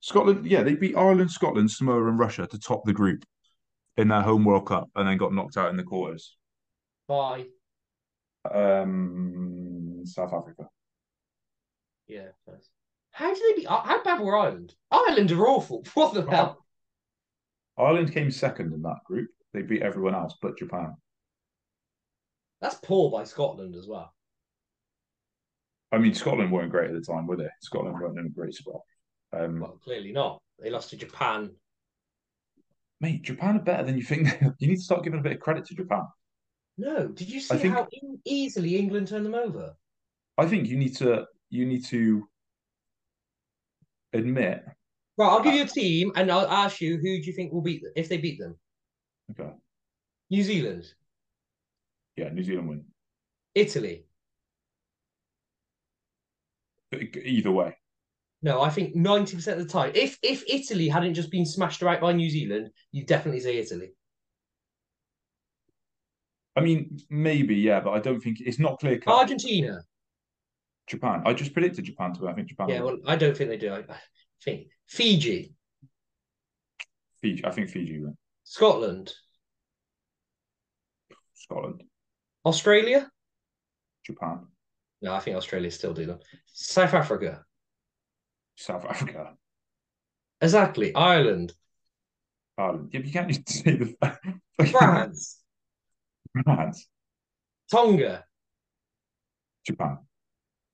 [0.00, 3.24] Scotland, yeah, they beat Ireland, Scotland, Samoa, and Russia to top the group
[3.96, 6.36] in their home World Cup, and then got knocked out in the quarters.
[7.06, 7.46] By
[8.52, 10.68] Um, South Africa.
[12.08, 12.28] Yeah.
[13.10, 13.68] How did they beat?
[13.68, 14.74] How bad were Ireland?
[14.90, 15.84] Ireland are awful.
[15.94, 16.61] What the hell?
[17.78, 19.28] Ireland came second in that group.
[19.54, 20.94] They beat everyone else but Japan.
[22.60, 24.12] That's poor by Scotland as well.
[25.90, 27.48] I mean, Scotland weren't great at the time, were they?
[27.60, 28.80] Scotland weren't in a great spot.
[29.32, 30.40] Um, Well, clearly not.
[30.58, 31.50] They lost to Japan.
[33.00, 34.28] mate, Japan are better than you think.
[34.58, 36.04] you need to start giving a bit of credit to Japan.
[36.78, 39.74] No, did you see think- how e- easily England turned them over?
[40.38, 42.26] I think you need to you need to
[44.14, 44.64] admit.
[45.22, 47.62] Right, I'll give you a team, and I'll ask you who do you think will
[47.62, 48.58] beat them if they beat them?
[49.30, 49.50] Okay,
[50.30, 50.92] New Zealand,
[52.16, 52.84] yeah, New Zealand win.
[53.54, 54.06] Italy.
[57.24, 57.74] Either way,
[58.42, 61.82] No, I think ninety percent of the time, if if Italy hadn't just been smashed
[61.82, 63.92] out by New Zealand, you'd definitely say Italy.
[66.56, 69.14] I mean, maybe yeah, but I don't think it's not clear cut.
[69.14, 69.82] Argentina.
[70.86, 71.22] Japan.
[71.24, 72.30] I just predicted Japan to win.
[72.30, 72.68] I think Japan.
[72.68, 73.72] Yeah, well, I don't think they do.
[73.72, 73.84] I
[74.44, 75.54] think Fiji,
[77.20, 77.44] Fiji.
[77.44, 78.16] I think Fiji win.
[78.44, 79.12] Scotland,
[81.34, 81.82] Scotland,
[82.44, 83.10] Australia.
[84.04, 84.46] Japan,
[85.00, 86.18] No, I think Australia still do them.
[86.46, 87.44] South Africa,
[88.56, 89.34] South Africa,
[90.40, 90.94] exactly.
[90.94, 91.52] Ireland,
[92.58, 92.90] Ireland.
[92.92, 95.40] Yeah, you can't just say the France,
[96.44, 96.88] France,
[97.70, 98.24] Tonga.
[99.64, 99.98] Japan.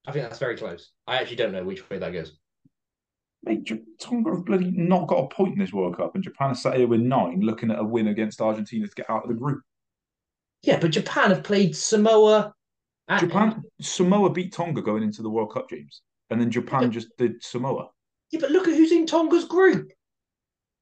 [0.07, 0.91] I think that's very close.
[1.07, 2.33] I actually don't know which way that goes.
[3.45, 3.71] Mate,
[4.01, 6.77] Tonga have bloody not got a point in this World Cup, and Japan are sat
[6.77, 9.61] here with nine, looking at a win against Argentina to get out of the group.
[10.63, 12.53] Yeah, but Japan have played Samoa.
[13.07, 16.89] and- Japan, Samoa beat Tonga going into the World Cup, James, and then Japan Yeah.
[16.89, 17.89] just did Samoa.
[18.33, 19.93] Yeah, but look at who's in Tonga's group.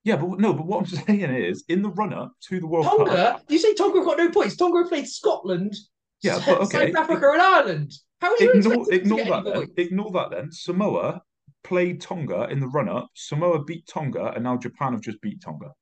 [0.02, 2.96] Yeah, but no, but what I'm saying is, in the run-up to the World Cup,
[3.06, 3.42] Tonga.
[3.48, 4.56] You say Tonga got no points.
[4.56, 5.74] Tonga played Scotland.
[6.22, 6.92] Yeah, but okay.
[6.92, 7.92] South Africa and Ireland.
[8.20, 9.66] How are you ignore ignore that then.
[9.76, 10.50] Ignore that then.
[10.50, 11.22] Samoa
[11.66, 13.10] played Tonga in the run-up.
[13.14, 15.72] Samoa beat Tonga, and now Japan have just beat Tonga.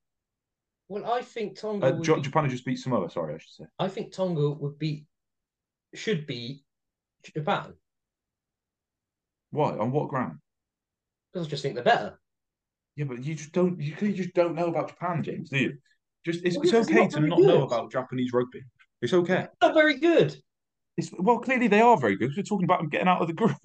[0.87, 1.87] Well, I think Tonga.
[1.87, 3.09] Uh, be- Japan have just beat Samoa.
[3.09, 3.65] Sorry, I should say.
[3.79, 5.05] I think Tonga would be,
[5.93, 6.63] should be,
[7.23, 7.73] Japan
[9.51, 9.77] Why?
[9.77, 10.39] On what ground?
[11.31, 12.19] because I just think they're better.
[12.95, 13.79] Yeah, but you just don't.
[13.79, 15.49] You clearly just don't know about Japan, James.
[15.49, 15.77] Do you?
[16.25, 18.61] Just it's, Well, it's okay not to not know about Japanese rugby.
[19.01, 19.47] It's okay.
[19.61, 20.35] Not very good.
[20.97, 22.31] It's well, clearly they are very good.
[22.35, 23.57] We're talking about them getting out of the group.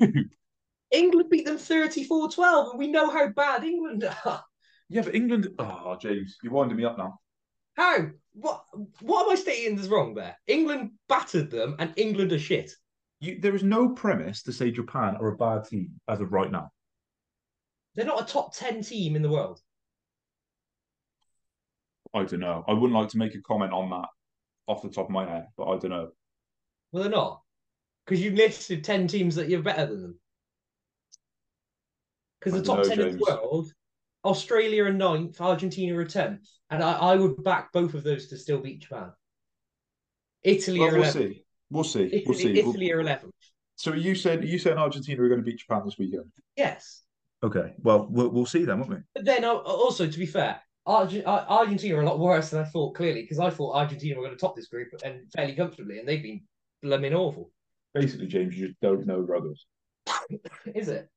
[0.91, 4.45] England beat them 34-12, and we know how bad England are.
[4.89, 5.49] yeah, but England.
[5.59, 7.19] Oh, James, you're winding me up now.
[7.77, 8.09] How?
[8.33, 8.65] What?
[9.01, 10.37] What am I stating is wrong there?
[10.47, 12.73] England battered them, and England are shit.
[13.21, 16.51] You, there is no premise to say Japan are a bad team as of right
[16.51, 16.71] now.
[17.95, 19.61] They're not a top ten team in the world.
[22.13, 22.65] I don't know.
[22.67, 24.09] I wouldn't like to make a comment on that
[24.67, 26.11] off the top of my head, but I don't know.
[26.91, 27.43] Well, they're not
[28.05, 30.21] because you've listed ten teams that you're better than them.
[32.41, 33.17] Because the top ten in James.
[33.19, 33.73] the world,
[34.25, 38.39] Australia are ninth, Argentina are tenth, and I, I would back both of those to
[38.39, 39.13] still beat Japan.
[40.43, 41.35] Italy Well, are we'll eleventh.
[41.35, 41.45] see.
[41.71, 42.05] We'll see.
[42.05, 42.53] Italy, we'll see.
[42.63, 43.35] We'll- Italy are eleventh.
[43.77, 46.31] So you said you said Argentina are going to beat Japan this weekend?
[46.57, 47.03] Yes,
[47.43, 47.73] Okay.
[47.79, 48.97] Well, we'll, we'll see then, won't we?
[49.15, 52.95] but then uh, also to be fair, Argentina are a lot worse than I thought.
[52.95, 56.07] Clearly, because I thought Argentina were going to top this group and fairly comfortably, and
[56.07, 56.43] they've been
[56.83, 57.51] blooming awful.
[57.95, 59.61] Basically, James, you just don't know ruggers.
[60.75, 61.09] Is it?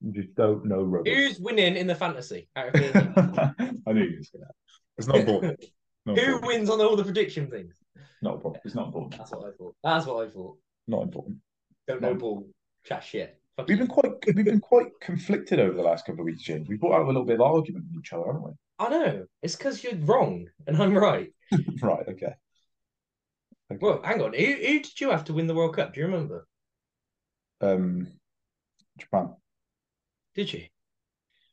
[0.00, 1.02] You just don't know.
[1.04, 2.48] Who's winning in the fantasy?
[2.56, 3.82] Out of me and you?
[3.86, 4.38] I knew you was to.
[4.98, 5.64] It's not important.
[6.06, 6.46] Not Who important.
[6.46, 7.76] wins on all the prediction things?
[8.20, 8.62] Not important.
[8.64, 9.16] It's not important.
[9.18, 9.76] That's what I thought.
[9.82, 10.58] That's what I thought.
[10.86, 11.38] Not important.
[11.86, 12.46] Don't know ball.
[12.84, 13.40] Chat shit.
[13.56, 13.84] Fuck We've you.
[13.84, 16.68] been quite we've been quite conflicted over the last couple of weeks, James.
[16.68, 18.50] We brought out a little bit of argument with each other, haven't we?
[18.78, 19.24] I know.
[19.42, 21.32] It's because you're wrong and I'm right.
[21.82, 22.04] right.
[22.08, 22.34] Okay.
[23.72, 23.78] Okay.
[23.80, 24.32] Well, hang on.
[24.34, 25.94] Who, who did you have to win the World Cup?
[25.94, 26.46] Do you remember?
[27.60, 28.08] Um,
[28.98, 29.34] Japan.
[30.34, 30.64] Did you?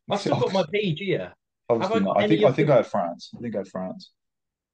[0.10, 1.34] I've still got my page here.
[1.70, 2.18] Obviously Have not.
[2.22, 3.32] I think I think the- I had France.
[3.38, 4.12] I think I had France.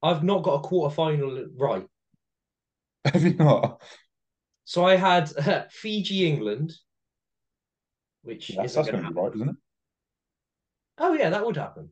[0.02, 1.86] I've not got a quarter final right.
[3.06, 3.82] Have you not?
[4.66, 5.30] So I had
[5.72, 6.74] Fiji, England,
[8.22, 9.56] which Yes, isn't that's going to be right, isn't it?
[10.98, 11.90] Oh yeah, that would happen.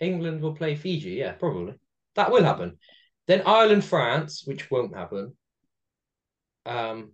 [0.00, 1.10] England will play Fiji.
[1.10, 1.74] Yeah, probably
[2.14, 2.78] that will happen.
[3.26, 5.36] Then Ireland, France, which won't happen.
[6.66, 7.12] Um,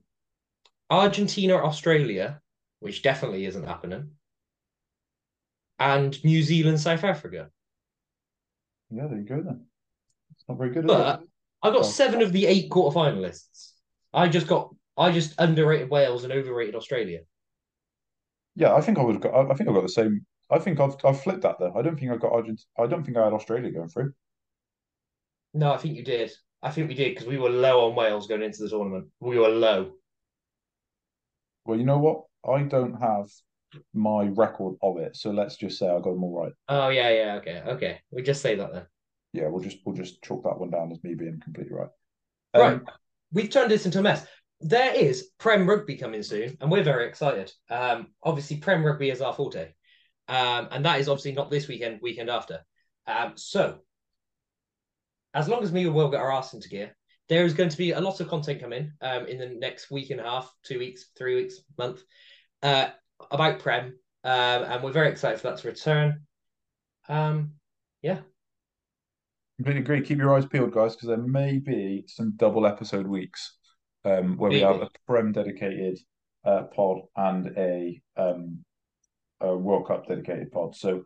[0.88, 2.40] Argentina, Australia,
[2.80, 4.10] which definitely isn't happening.
[5.78, 7.50] And New Zealand, South Africa.
[8.90, 9.66] Yeah, there you go then.
[10.32, 11.22] It's not very good, But?
[11.62, 11.82] I got Oh.
[11.82, 13.72] seven of the eight quarterfinalists.
[14.12, 17.20] I just got I just underrated Wales and overrated Australia.
[18.54, 19.34] Yeah, I think I would have got.
[19.34, 20.24] I I think I got the same.
[20.50, 21.74] I think I've I've flipped that though.
[21.74, 22.66] I don't think I got Argentina.
[22.78, 24.14] I don't think I had Australia going through.
[25.54, 26.30] No, I think you did.
[26.62, 29.08] I think we did because we were low on Wales going into the tournament.
[29.20, 29.92] We were low.
[31.64, 32.25] Well, you know what?
[32.44, 33.28] I don't have
[33.94, 36.52] my record of it, so let's just say I got them all right.
[36.68, 38.00] Oh yeah, yeah, okay, okay.
[38.10, 38.86] We just say that then.
[39.32, 41.90] Yeah, we'll just we'll just chalk that one down as me being completely right.
[42.54, 42.74] Right.
[42.74, 42.86] Um,
[43.32, 44.24] We've turned this into a mess.
[44.60, 47.52] There is Prem Rugby coming soon, and we're very excited.
[47.68, 49.72] Um, obviously, Prem Rugby is our forte,
[50.28, 52.64] um, and that is obviously not this weekend, weekend after.
[53.06, 53.80] Um, so,
[55.34, 56.96] as long as me and Will get our arse into gear,
[57.28, 60.10] there is going to be a lot of content coming um, in the next week
[60.10, 62.00] and a half, two weeks, three weeks, month,
[62.62, 62.88] uh,
[63.30, 66.22] about Prem, um, and we're very excited for that to return.
[67.08, 67.52] Um,
[68.02, 68.18] yeah,
[69.58, 70.02] Completely agree.
[70.02, 73.56] Keep your eyes peeled, guys, because there may be some double episode weeks
[74.04, 75.98] um, where we have a Prem dedicated
[76.44, 78.58] uh, pod and a, um,
[79.40, 80.76] a World Cup dedicated pod.
[80.76, 81.04] So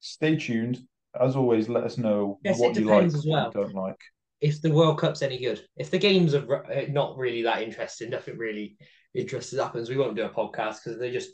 [0.00, 0.80] stay tuned.
[1.18, 3.52] As always, let us know Yes, what you like, depends what well.
[3.54, 4.00] you don't like.
[4.40, 5.60] If the World Cup's any good.
[5.76, 8.76] If the games are uh, not really that interesting, nothing really
[9.14, 11.30] interesting happens, we won't do a podcast because they just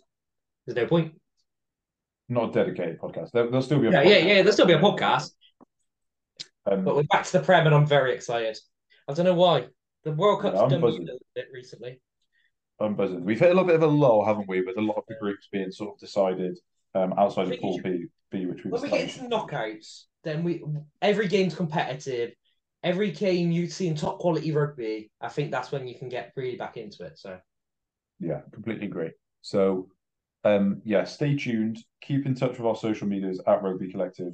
[0.67, 1.15] there's no point.
[2.29, 3.31] Not a dedicated podcast.
[3.33, 4.09] There, will still be a Yeah, podcast.
[4.11, 4.35] yeah, yeah.
[4.37, 5.31] There'll still be a podcast,
[6.71, 8.57] Um, but we're back to the Prem, and I'm very excited.
[9.09, 9.67] I don't know why
[10.05, 12.01] the World Cup's Yeah, done me a little bit recently.
[12.81, 13.25] I'm buzzing.
[13.25, 15.17] We've hit a little bit of a lull, haven't we, with a lot of the
[15.21, 16.59] groups being sort of decided
[16.95, 20.63] um, outside of Pool B, B which we've When we get into knockouts, then we
[21.01, 22.33] every game's competitive.
[22.83, 26.57] Every game you've seen top quality rugby, I think that's when you can get really
[26.57, 27.19] back into it.
[27.19, 27.39] So
[28.19, 29.11] Yeah, completely agree.
[29.41, 29.89] So,
[30.45, 31.79] um, yeah, stay tuned.
[32.01, 34.33] Keep in touch with our social medias at Rugby Collective,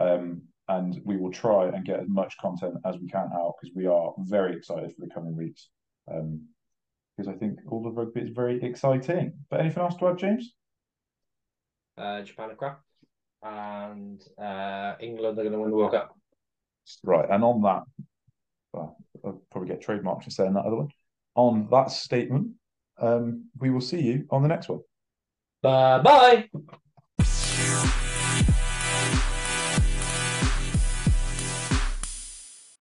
[0.00, 3.74] um, and we will try and get as much content as we can out because
[3.74, 5.68] we are very excited for the coming weeks.
[6.10, 6.48] Um,
[7.16, 9.32] because I think all the rugby is very exciting.
[9.48, 10.52] But anything else to add, James?
[11.98, 12.80] uh, Japan are crap,
[13.42, 16.16] and uh, England are going to win the World Cup.
[17.02, 17.82] Right, and on that,
[18.72, 20.88] well, I'll probably get trademarked for saying that other one.
[21.34, 22.52] On that statement,
[22.98, 24.80] um, we will see you on the next one.
[25.62, 26.48] Bye bye.